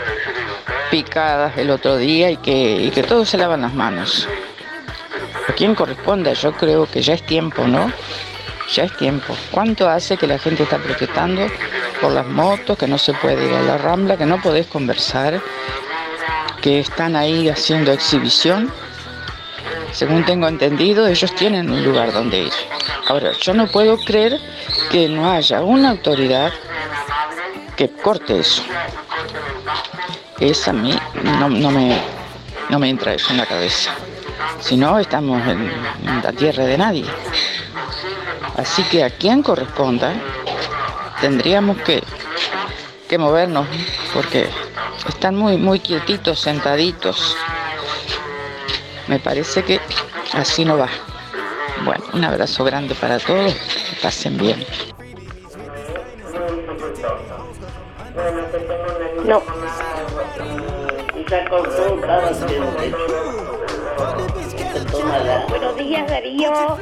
[0.91, 4.27] picadas el otro día y que, y que todos se lavan las manos.
[5.47, 6.35] ¿A quién corresponde?
[6.35, 7.93] Yo creo que ya es tiempo, ¿no?
[8.73, 9.37] Ya es tiempo.
[9.51, 11.47] ¿Cuánto hace que la gente está protestando
[12.01, 15.43] por las motos, que no se puede ir a la rambla, que no podés conversar,
[16.63, 18.73] que están ahí haciendo exhibición?
[19.93, 22.53] Según tengo entendido, ellos tienen un lugar donde ir.
[23.09, 24.39] Ahora, yo no puedo creer
[24.91, 26.53] que no haya una autoridad
[27.77, 28.63] que corte eso.
[30.39, 32.01] Es a mí, no, me,
[32.69, 33.91] no me entra eso en la cabeza.
[34.61, 35.71] Si no, estamos en,
[36.07, 37.07] en la tierra de nadie.
[38.57, 40.13] Así que a quien corresponda,
[41.21, 42.03] tendríamos que
[43.09, 43.67] que movernos,
[44.13, 44.51] porque
[45.09, 47.37] están muy, muy quietitos, sentaditos.
[49.07, 49.81] Me parece que
[50.33, 50.89] así no va.
[51.85, 54.65] Bueno, un abrazo grande para todos, que pasen bien.
[59.25, 59.43] No.
[65.49, 66.79] Buenos días Darío,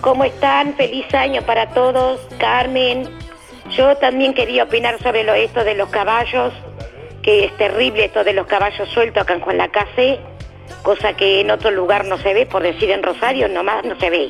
[0.00, 0.74] ¿cómo están?
[0.74, 3.08] Feliz año para todos, Carmen.
[3.70, 6.52] Yo también quería opinar sobre lo esto de los caballos,
[7.30, 10.18] es terrible esto de los caballos sueltos acá en Juan Lacase,
[10.82, 14.10] cosa que en otro lugar no se ve, por decir en Rosario nomás no se
[14.10, 14.28] ve.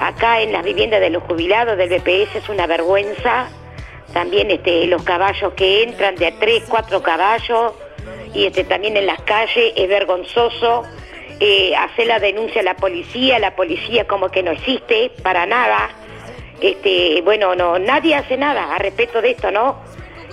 [0.00, 3.48] Acá en las viviendas de los jubilados del BPS es una vergüenza.
[4.12, 7.72] También este, los caballos que entran de a tres, cuatro caballos
[8.32, 10.84] y este, también en las calles es vergonzoso
[11.40, 15.90] eh, hacer la denuncia a la policía, la policía como que no existe para nada.
[16.60, 19.78] Este, bueno, no, nadie hace nada a respecto de esto, ¿no?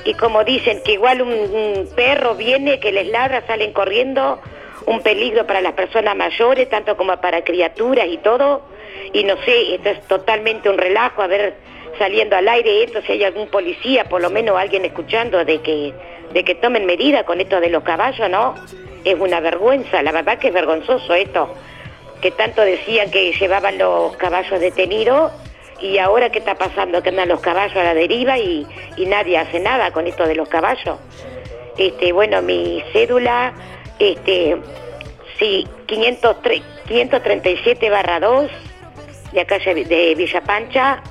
[0.06, 4.40] Y como dicen que igual un, perro viene que les ladra, salen corriendo,
[4.86, 8.62] un peligro para las personas mayores, tanto como para criaturas y todo.
[9.14, 11.56] Y no sé, esto es totalmente un relajo, a ver
[11.98, 15.94] saliendo al aire esto, si hay algún policía, por lo menos alguien escuchando de que,
[16.34, 18.54] de que tomen medida con esto de los caballos, ¿no?
[19.06, 21.54] Es una vergüenza, la verdad que es vergonzoso esto,
[22.22, 25.32] que tanto decían que llevaban los caballos detenidos
[25.82, 28.66] y ahora qué está pasando, que andan los caballos a la deriva y,
[28.98, 30.98] y nadie hace nada con esto de los caballos.
[31.78, 33.54] Este, bueno, mi cédula,
[34.00, 34.58] este,
[35.38, 38.52] sí, 503, 537 barra 2,
[39.34, 41.04] de acá de Villa Pancha.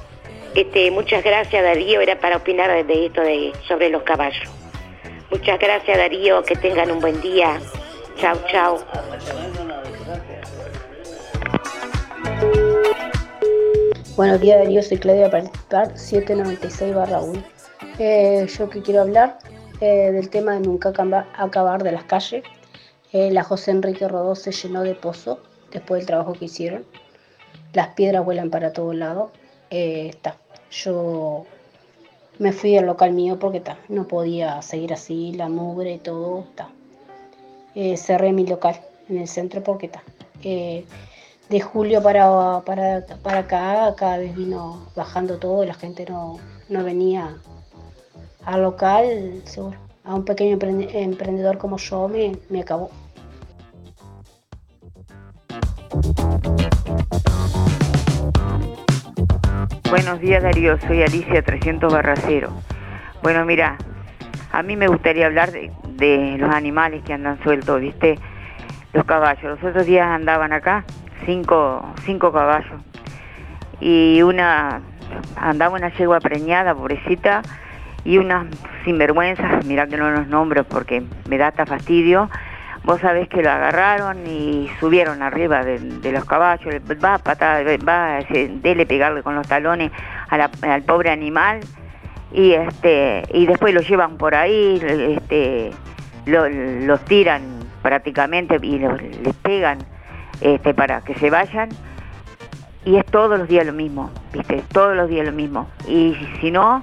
[0.54, 4.48] Este, muchas gracias Darío, era para opinar de esto de, sobre los caballos.
[5.30, 7.60] Muchas gracias Darío, que tengan un buen día.
[8.16, 8.78] Chao, chao.
[14.16, 17.42] Buenos días Darío, soy Claudia Participar 796 barra 1.
[17.98, 19.38] Eh, yo que quiero hablar
[19.80, 22.44] eh, del tema de nunca acaba- acabar de las calles.
[23.12, 25.40] Eh, la José Enrique Rodó se llenó de pozo
[25.72, 26.84] después del trabajo que hicieron.
[27.72, 29.30] Las piedras vuelan para todos lados.
[29.70, 30.36] Eh, está.
[30.70, 31.44] Yo
[32.38, 33.78] me fui al local mío porque está.
[33.88, 36.44] No podía seguir así, la mugre y todo.
[36.50, 36.68] Está.
[37.96, 40.02] Cerré mi local en el centro porque está.
[41.48, 46.38] De julio para, para, para acá cada vez vino bajando todo, la gente no,
[46.68, 47.36] no venía
[48.44, 49.76] al local, seguro.
[50.04, 52.90] A un pequeño emprende- emprendedor como yo me, me acabó.
[59.90, 62.50] Buenos días Darío, soy Alicia 300 barra 0.
[63.22, 63.78] Bueno, mira,
[64.52, 68.18] a mí me gustaría hablar de, de los animales que andan sueltos, ¿viste?
[68.92, 69.44] Los caballos.
[69.60, 70.84] Los otros días andaban acá
[71.24, 72.80] cinco, cinco caballos.
[73.80, 74.80] Y una
[75.36, 77.42] andaba una yegua preñada, pobrecita,
[78.04, 78.46] y unas
[78.84, 82.30] sinvergüenzas, mira que no los nombro porque me da hasta fastidio.
[82.84, 88.18] Vos sabés que lo agarraron y subieron arriba de, los caballos, va a patada, va
[88.18, 89.90] a dele pegarle con los talones
[90.28, 91.60] al pobre animal.
[92.30, 95.70] Y este y después lo llevan por ahí, este
[96.26, 97.42] lo- los tiran
[97.80, 99.78] prácticamente y les pegan
[100.40, 101.68] este para que se vayan
[102.84, 106.50] y es todos los días lo mismo, viste, todos los días lo mismo y si
[106.50, 106.82] no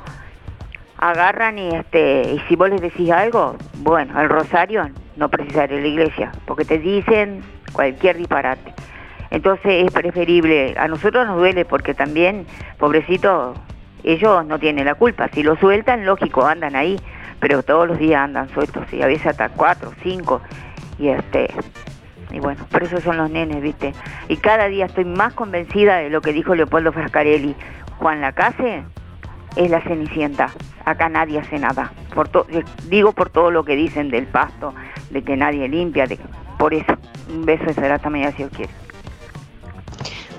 [0.97, 5.75] agarran y este si vos les decís algo, bueno, el rosario no precisa ir a
[5.75, 8.73] la iglesia, porque te dicen cualquier disparate.
[9.29, 12.45] Entonces es preferible, a nosotros nos duele porque también,
[12.77, 13.53] pobrecito,
[14.03, 15.29] ellos no tienen la culpa.
[15.29, 16.99] Si lo sueltan, lógico, andan ahí,
[17.39, 20.41] pero todos los días andan sueltos y a veces hasta cuatro, cinco.
[20.99, 21.49] Y este,
[22.33, 23.93] y bueno, por eso son los nenes, ¿viste?
[24.29, 27.55] Y cada día estoy más convencida de lo que dijo Leopoldo Frascarelli.
[27.99, 28.83] Juan Lacase
[29.55, 30.49] es la cenicienta.
[30.85, 31.91] Acá nadie hace nada.
[32.15, 34.73] Por to- eh, digo por todo lo que dicen del pasto,
[35.09, 36.05] de que nadie limpia,
[36.57, 36.93] por eso.
[37.29, 38.71] Un beso de será mañana si Dios quiere.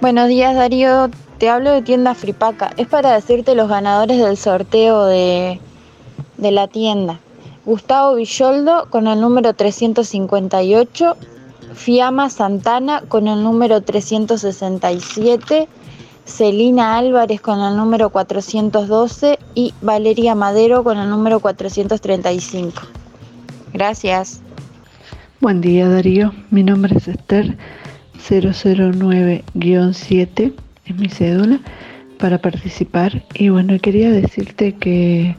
[0.01, 2.71] Buenos días Darío, te hablo de tienda Fripaca.
[2.77, 5.61] Es para decirte los ganadores del sorteo de,
[6.39, 7.19] de la tienda.
[7.65, 11.17] Gustavo Villoldo con el número 358,
[11.75, 15.69] Fiamma Santana con el número 367,
[16.25, 22.83] Celina Álvarez con el número 412 y Valeria Madero con el número 435.
[23.73, 24.41] Gracias.
[25.41, 27.57] Buen día Darío, mi nombre es Esther
[28.29, 30.53] 009-7,
[30.85, 31.59] es mi cédula
[32.19, 35.35] para participar y bueno, quería decirte que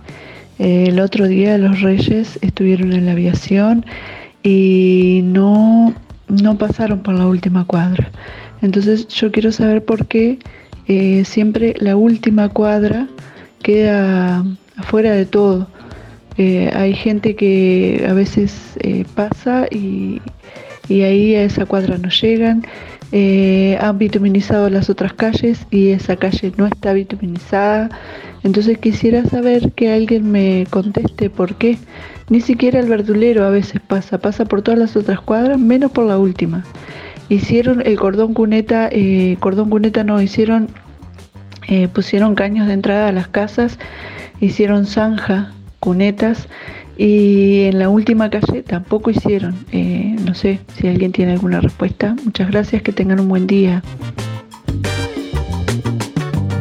[0.60, 3.86] eh, el otro día los reyes estuvieron en la aviación
[4.44, 5.94] y no,
[6.42, 8.12] no pasaron por la última cuadra.
[8.62, 10.40] Entonces yo quiero saber por qué
[10.88, 13.08] eh, siempre la última cuadra
[13.62, 14.46] queda
[14.78, 15.68] afuera de todo.
[16.38, 20.22] Eh, hay gente que a veces eh, pasa y,
[20.90, 22.66] y ahí a esa cuadra no llegan.
[23.16, 27.92] Eh, han bituminizado las otras calles y esa calle no está bituminizada.
[28.42, 31.78] Entonces quisiera saber que alguien me conteste por qué.
[32.30, 36.08] Ni siquiera el verdulero a veces pasa, pasa por todas las otras cuadras, menos por
[36.08, 36.64] la última.
[37.30, 40.70] Hicieron el cordón cuneta, eh, cordón cuneta no, hicieron,
[41.68, 43.78] eh, pusieron caños de entrada a las casas,
[44.40, 46.48] hicieron zanja, cunetas
[46.98, 49.56] y en la última calle tampoco hicieron.
[49.72, 52.16] Eh, no sé si alguien tiene alguna respuesta.
[52.24, 53.84] Muchas gracias, que tengan un buen día.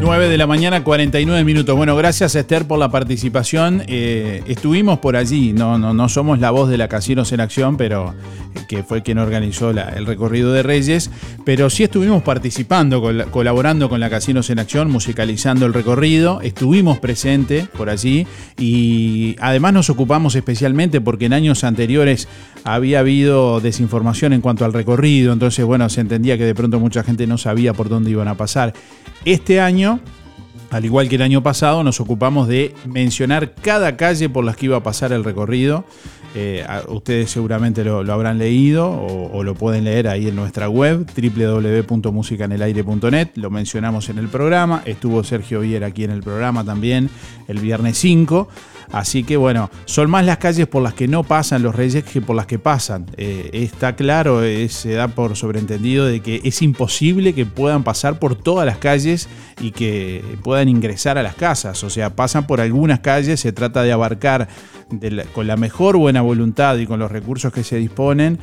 [0.03, 1.77] 9 de la mañana, 49 minutos.
[1.77, 3.85] Bueno, gracias Esther por la participación.
[3.87, 7.77] Eh, estuvimos por allí, no, no, no somos la voz de la Casinos en Acción,
[7.77, 8.13] pero
[8.57, 11.09] eh, que fue quien organizó el recorrido de Reyes,
[11.45, 16.99] pero sí estuvimos participando, col- colaborando con la Casinos en Acción, musicalizando el recorrido, estuvimos
[16.99, 18.27] presentes por allí
[18.59, 22.27] y además nos ocupamos especialmente porque en años anteriores
[22.65, 27.05] había habido desinformación en cuanto al recorrido, entonces bueno, se entendía que de pronto mucha
[27.05, 28.73] gente no sabía por dónde iban a pasar.
[29.25, 29.92] Este año
[30.73, 34.65] al igual que el año pasado, nos ocupamos de mencionar cada calle por las que
[34.67, 35.85] iba a pasar el recorrido.
[36.35, 41.07] Eh, ustedes seguramente lo, habrán leído o, o lo pueden leer ahí en nuestra web
[41.15, 43.29] www.musicanelaire.net.
[43.35, 44.83] Lo mencionamos en el programa.
[44.87, 47.11] Estuvo Sergio Viera aquí en el programa también
[47.49, 48.49] el viernes 5.
[48.93, 52.21] Así que bueno, son más las calles por las que no pasan los reyes que
[52.21, 53.07] por las que pasan.
[53.17, 58.19] Eh, está claro, eh, se da por sobreentendido de que es imposible que puedan pasar
[58.19, 59.29] por todas las calles
[59.61, 61.83] y que puedan ingresar a las casas.
[61.85, 64.49] O sea, pasan por algunas calles, se trata de abarcar
[65.33, 68.39] con la mejor buena voluntad y con los recursos que se disponen,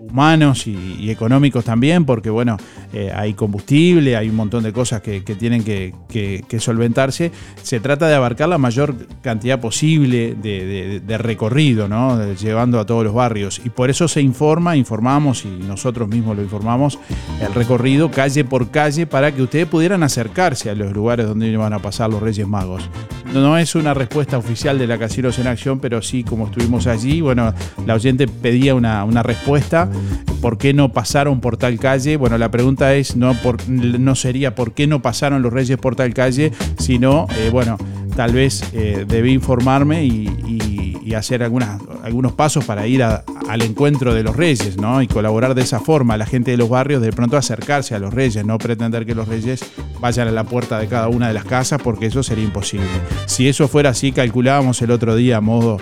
[0.00, 2.56] humanos y, económicos también, porque bueno,
[2.92, 7.30] eh, hay combustible, hay un montón de cosas que, tienen que solventarse.
[7.62, 11.88] Se trata de abarcar la mayor cantidad posible de, recorrido,
[12.34, 13.60] llevando a todos los barrios.
[13.64, 16.98] Y por eso se informa, informamos y nosotros mismos lo informamos,
[17.40, 21.72] el recorrido calle por calle para que ustedes pudieran acercarse a los lugares donde iban
[21.72, 22.88] a pasar los Reyes Magos.
[23.32, 27.20] No, es una respuesta oficial de la Casinos en Acción, pero sí, como estuvimos allí,
[27.20, 27.52] bueno,
[27.84, 29.88] la oyente pedía una, respuesta.
[30.40, 32.16] ¿Por qué no pasaron por tal calle?
[32.16, 36.52] Bueno, la pregunta es, no sería por qué no pasaron los Reyes por tal calle,
[36.78, 37.76] sino, eh, bueno,
[38.14, 40.30] tal vez eh, debí informarme y,
[41.14, 45.00] hacer algunos pasos para ir al encuentro de los reyes, ¿no?
[45.00, 48.12] Y colaborar de esa forma, la gente de los barrios de pronto acercarse a los
[48.12, 49.64] reyes, no pretender que los reyes
[50.00, 52.88] vayan a la puerta de cada una de las casas, porque eso sería imposible.
[53.26, 55.78] Si eso fuera así, calculábamos el otro día a modo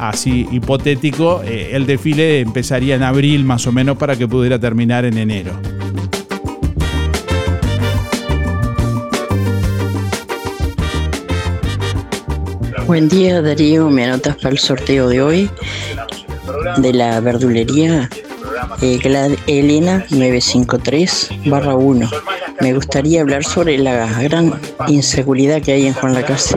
[0.00, 5.04] así hipotético, eh, el desfile empezaría en abril más o menos para que pudiera terminar
[5.04, 5.58] en enero.
[12.86, 15.50] Buen día Darío, me anotas para el sorteo de hoy
[16.76, 18.08] de la verdulería
[18.80, 22.08] eh, Glad Elena 953 barra 1.
[22.60, 26.56] Me gustaría hablar sobre la gran inseguridad que hay en Juan Lacase.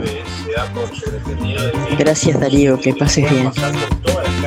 [1.98, 3.50] Gracias Darío, que pases bien.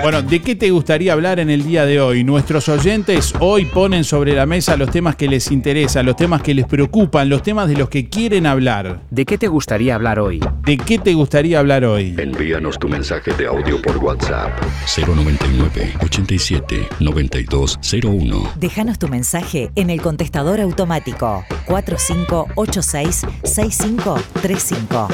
[0.04, 2.26] Bueno, ¿de qué te gustaría hablar en el día de hoy?
[2.26, 6.54] Nuestros oyentes hoy ponen sobre la mesa los temas que les interesan, los temas que
[6.54, 9.00] les preocupan, los temas de los que quieren hablar.
[9.12, 10.42] ¿De qué te gustaría hablar hoy?
[10.66, 12.16] ¿De qué te gustaría hablar hoy?
[12.18, 14.52] Envíanos tu mensaje de audio por WhatsApp
[14.98, 18.52] 099 87 9201.
[18.58, 25.08] Déjanos tu mensaje en el contestador automático 4586 6535.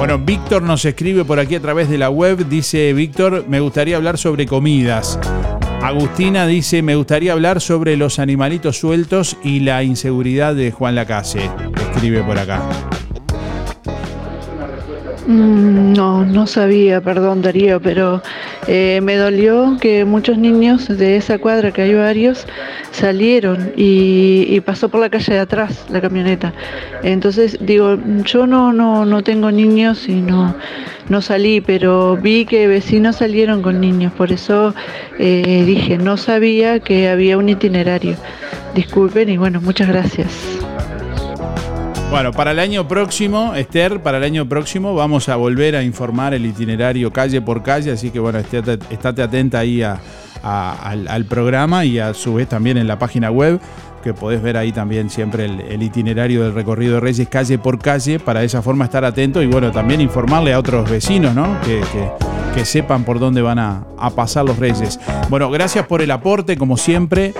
[0.00, 2.48] Bueno, Víctor nos escribe por aquí a través de la web.
[2.48, 5.18] Dice Víctor, me gustaría hablar sobre comidas.
[5.82, 11.50] Agustina dice, me gustaría hablar sobre los animalitos sueltos y la inseguridad de Juan Lacase.
[11.92, 12.62] Escribe por acá.
[15.30, 18.20] Mm, No, no sabía, perdón Darío, pero
[18.66, 22.46] eh, me dolió que muchos niños de esa cuadra, que hay varios,
[22.90, 26.52] salieron y, pasó por la calle de atrás la camioneta.
[27.04, 30.54] Entonces digo, yo no, no, no tengo niños y no,
[31.08, 34.74] no salí, pero vi que vecinos salieron con niños, por eso
[35.18, 38.16] eh, dije, no sabía que había un itinerario.
[38.74, 40.28] Disculpen y bueno, muchas gracias.
[42.10, 46.34] Bueno, para el año próximo, Esther, para el año próximo vamos a volver a informar
[46.34, 50.00] el itinerario calle por calle, así que bueno, estate, estate atenta ahí a-
[50.42, 53.60] al, programa y a su vez también en la página web,
[54.02, 57.78] que podés ver ahí también siempre el, el itinerario del recorrido de Reyes calle por
[57.78, 61.60] calle, para de esa forma estar atento y bueno, también informarle a otros vecinos, ¿no?
[61.60, 62.10] Que, que-
[62.54, 64.98] que sepan por dónde van a, a pasar los reyes.
[65.28, 67.32] Bueno, gracias por el aporte, como siempre.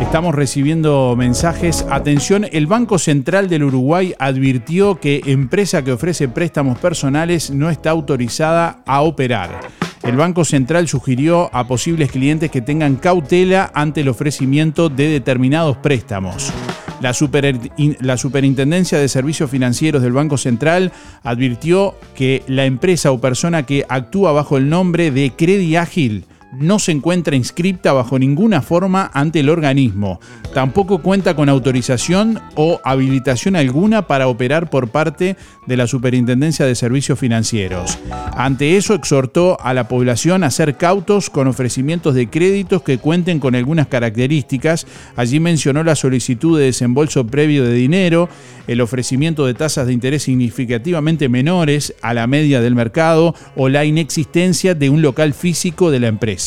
[0.00, 1.84] Estamos recibiendo mensajes.
[1.90, 7.90] Atención, el Banco Central del Uruguay advirtió que empresa que ofrece préstamos personales no está
[7.90, 9.60] autorizada a operar.
[10.02, 15.78] El Banco Central sugirió a posibles clientes que tengan cautela ante el ofrecimiento de determinados
[15.78, 16.52] préstamos.
[17.00, 17.58] La, super-
[18.00, 20.92] la Superintendencia de Servicios Financieros del Banco Central
[21.24, 26.24] advirtió que la empresa o persona que actúa bajo el nombre de Credi Ágil
[26.58, 30.20] no se encuentra inscripta bajo ninguna forma ante el organismo.
[30.54, 36.74] Tampoco cuenta con autorización o habilitación alguna para operar por parte de la Superintendencia de
[36.74, 37.98] Servicios Financieros.
[38.36, 43.40] Ante eso exhortó a la población a ser cautos con ofrecimientos de créditos que cuenten
[43.40, 44.86] con algunas características.
[45.16, 48.28] Allí mencionó la solicitud de desembolso previo de dinero,
[48.66, 53.84] el ofrecimiento de tasas de interés significativamente menores a la media del mercado o la
[53.84, 56.45] inexistencia de un local físico de la empresa.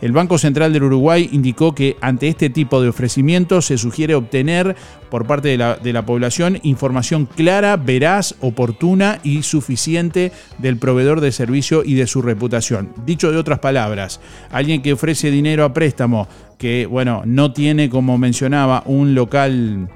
[0.00, 4.76] El Banco Central del Uruguay indicó que ante este tipo de ofrecimientos se sugiere obtener
[5.10, 11.20] por parte de la, de la población información clara, veraz, oportuna y suficiente del proveedor
[11.20, 12.92] de servicio y de su reputación.
[13.04, 14.20] Dicho de otras palabras,
[14.50, 16.28] alguien que ofrece dinero a préstamo
[16.58, 19.88] que, bueno, no tiene, como mencionaba, un local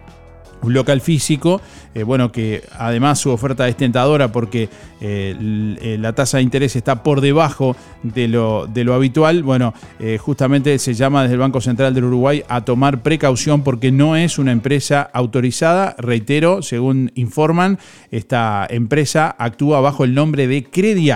[0.65, 1.61] un local físico,
[1.95, 4.69] eh, bueno, que además su oferta es tentadora porque
[5.01, 9.75] eh, eh, la tasa de interés está por debajo de lo, de lo habitual, bueno,
[10.19, 14.39] justamente se llama desde el Banco Central del Uruguay a tomar precaución porque no es
[14.39, 17.79] una empresa autorizada, reitero, según informan,
[18.11, 21.11] esta empresa actúa bajo el nombre de Credi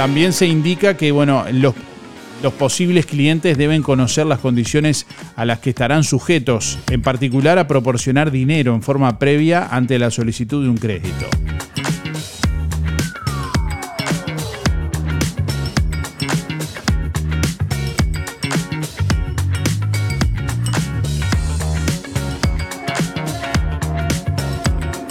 [0.00, 1.74] También se indica que bueno, los,
[2.42, 5.06] los posibles clientes deben conocer las condiciones
[5.36, 10.10] a las que estarán sujetos, en particular a proporcionar dinero en forma previa ante la
[10.10, 11.26] solicitud de un crédito.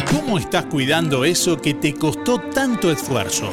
[0.09, 3.51] ¿Cómo estás cuidando eso que te costó tanto esfuerzo?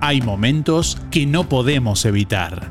[0.00, 2.70] Hay momentos que no podemos evitar,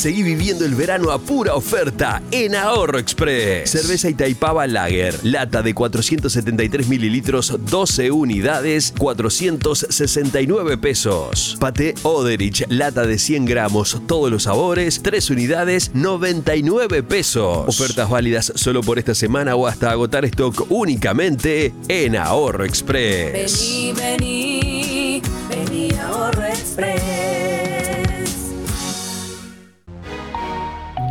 [0.00, 3.68] Seguí viviendo el verano a pura oferta en Ahorro Express.
[3.68, 11.58] Cerveza Itaipava Lager, lata de 473 mililitros, 12 unidades, 469 pesos.
[11.60, 17.68] Pate Oderich, lata de 100 gramos, todos los sabores, 3 unidades, 99 pesos.
[17.68, 23.34] Ofertas válidas solo por esta semana o hasta agotar stock únicamente en Ahorro Express.
[23.34, 27.39] Vení, vení, vení Ahorro Express.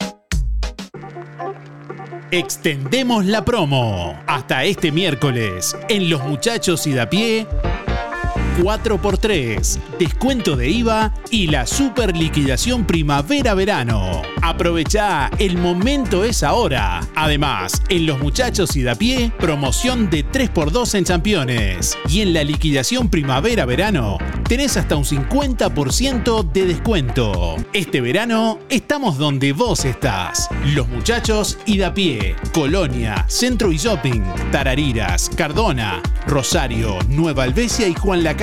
[2.30, 4.22] Extendemos la promo.
[4.28, 7.48] Hasta este miércoles, en Los Muchachos y da pie.
[8.58, 14.24] 4x3, descuento de IVA y la super liquidación primavera-verano.
[14.42, 17.02] Aprovecha, el momento es ahora.
[17.16, 21.98] Además, en Los Muchachos y da pie, promoción de 3x2 en campeones.
[22.10, 24.18] Y en la liquidación primavera-verano,
[24.48, 27.58] tenés hasta un 50% de descuento.
[27.74, 30.50] Este verano, estamos donde vos estás.
[30.74, 34.22] Los Muchachos y da pie, Colonia, Centro y Shopping,
[34.52, 38.24] Tarariras, Cardona, Rosario, Nueva Albesia y Juan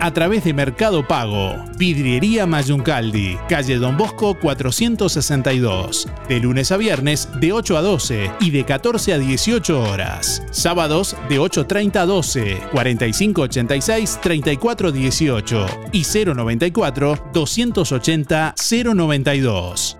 [0.00, 1.56] a través de Mercado Pago.
[1.76, 6.08] Vidriería Mayuncaldi, calle Don Bosco 462.
[6.28, 10.42] De lunes a viernes de 8 a 12 y de 14 a 18 horas.
[10.50, 18.54] Sábados de 8.30 a 12, 4586 3418 y 094 280
[18.94, 19.98] 092.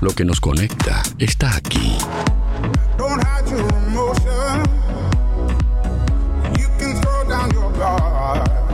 [0.00, 1.96] Lo que nos conecta está aquí.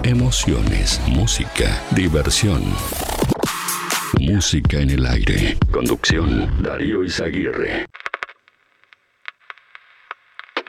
[0.05, 2.65] Emociones, música, diversión.
[4.20, 5.57] Música en el aire.
[5.70, 7.87] Conducción, Darío Izaguirre.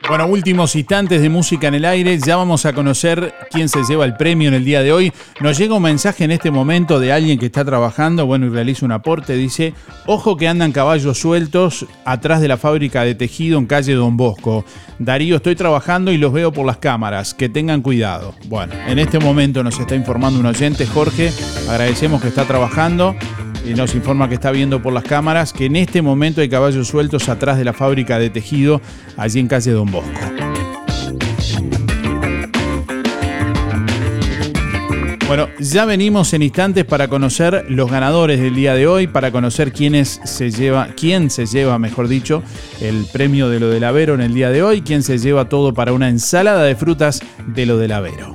[0.06, 2.18] Bueno, últimos instantes de música en el aire.
[2.18, 5.12] Ya vamos a conocer quién se lleva el premio en el día de hoy.
[5.40, 8.84] Nos llega un mensaje en este momento de alguien que está trabajando, bueno, y realiza
[8.84, 9.34] un aporte.
[9.34, 9.72] Dice,
[10.04, 14.66] ojo que andan caballos sueltos atrás de la fábrica de tejido en calle Don Bosco.
[14.98, 17.32] Darío, estoy trabajando y los veo por las cámaras.
[17.32, 18.34] Que tengan cuidado.
[18.46, 21.32] Bueno, en este momento nos está informando un oyente, Jorge.
[21.66, 23.16] Agradecemos que está trabajando
[23.64, 26.88] y nos informa que está viendo por las cámaras que en este momento hay caballos
[26.88, 28.80] sueltos atrás de la fábrica de tejido
[29.16, 30.10] allí en calle Don Bosco.
[35.26, 39.72] Bueno, ya venimos en instantes para conocer los ganadores del día de hoy, para conocer
[39.74, 42.42] se lleva, quién se lleva, mejor dicho,
[42.80, 45.72] el premio de lo del Avero en el día de hoy, quién se lleva todo
[45.72, 48.34] para una ensalada de frutas de lo del Avero.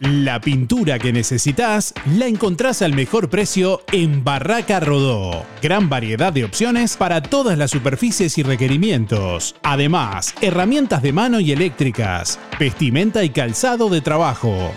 [0.00, 5.44] La pintura que necesitas la encontrás al mejor precio en Barraca Rodó.
[5.60, 9.56] Gran variedad de opciones para todas las superficies y requerimientos.
[9.64, 14.72] Además, herramientas de mano y eléctricas, vestimenta y calzado de trabajo.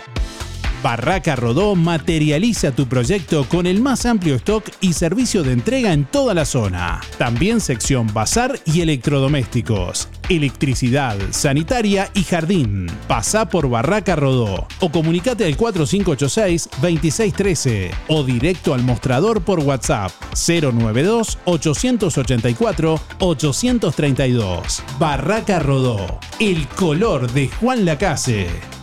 [0.82, 6.04] Barraca Rodó materializa tu proyecto con el más amplio stock y servicio de entrega en
[6.04, 7.00] toda la zona.
[7.18, 12.88] También sección bazar y electrodomésticos, electricidad, sanitaria y jardín.
[13.06, 21.38] Pasá por Barraca Rodó o comunicate al 4586-2613 o directo al mostrador por WhatsApp 092
[21.44, 24.82] 884 832.
[24.98, 28.81] Barraca Rodó, el color de Juan Lacase.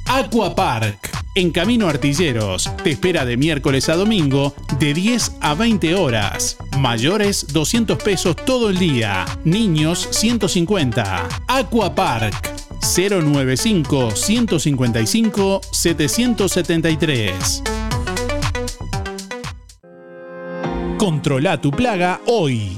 [0.13, 1.09] Aqua Park.
[1.35, 6.57] En Camino Artilleros, te espera de miércoles a domingo de 10 a 20 horas.
[6.77, 9.23] Mayores 200 pesos todo el día.
[9.45, 11.29] Niños 150.
[11.47, 17.63] Aqua Park 095 155 773.
[20.97, 22.77] Controla tu plaga hoy.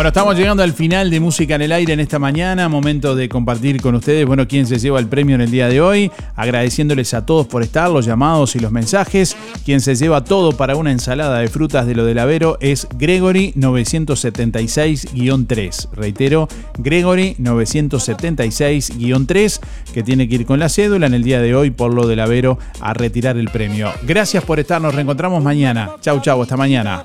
[0.00, 3.28] Bueno, estamos llegando al final de Música en el Aire en esta mañana, momento de
[3.28, 7.12] compartir con ustedes, bueno, quién se lleva el premio en el día de hoy, agradeciéndoles
[7.12, 9.36] a todos por estar, los llamados y los mensajes.
[9.62, 13.52] Quien se lleva todo para una ensalada de frutas de lo del Avero es Gregory
[13.58, 15.90] 976-3.
[15.92, 16.48] Reitero,
[16.78, 19.60] Gregory 976-3,
[19.92, 22.20] que tiene que ir con la cédula en el día de hoy por lo del
[22.20, 23.92] Avero a retirar el premio.
[24.04, 25.90] Gracias por estar, nos reencontramos mañana.
[26.00, 27.04] Chau, chau, hasta mañana.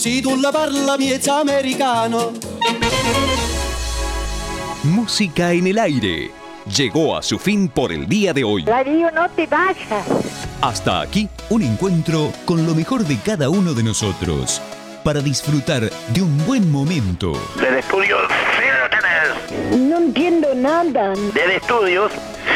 [0.00, 2.32] Si tu la parla miezza americano.
[4.82, 6.30] Música en el aire.
[6.74, 8.62] Llegó a su fin por el día de hoy.
[8.62, 10.06] Darío, no te vayas.
[10.62, 14.62] Hasta aquí un encuentro con lo mejor de cada uno de nosotros
[15.04, 17.32] para disfrutar de un buen momento.
[17.60, 18.16] Del estudio
[19.76, 21.14] No entiendo Sigan.
[21.34, 22.12] Desde estudios,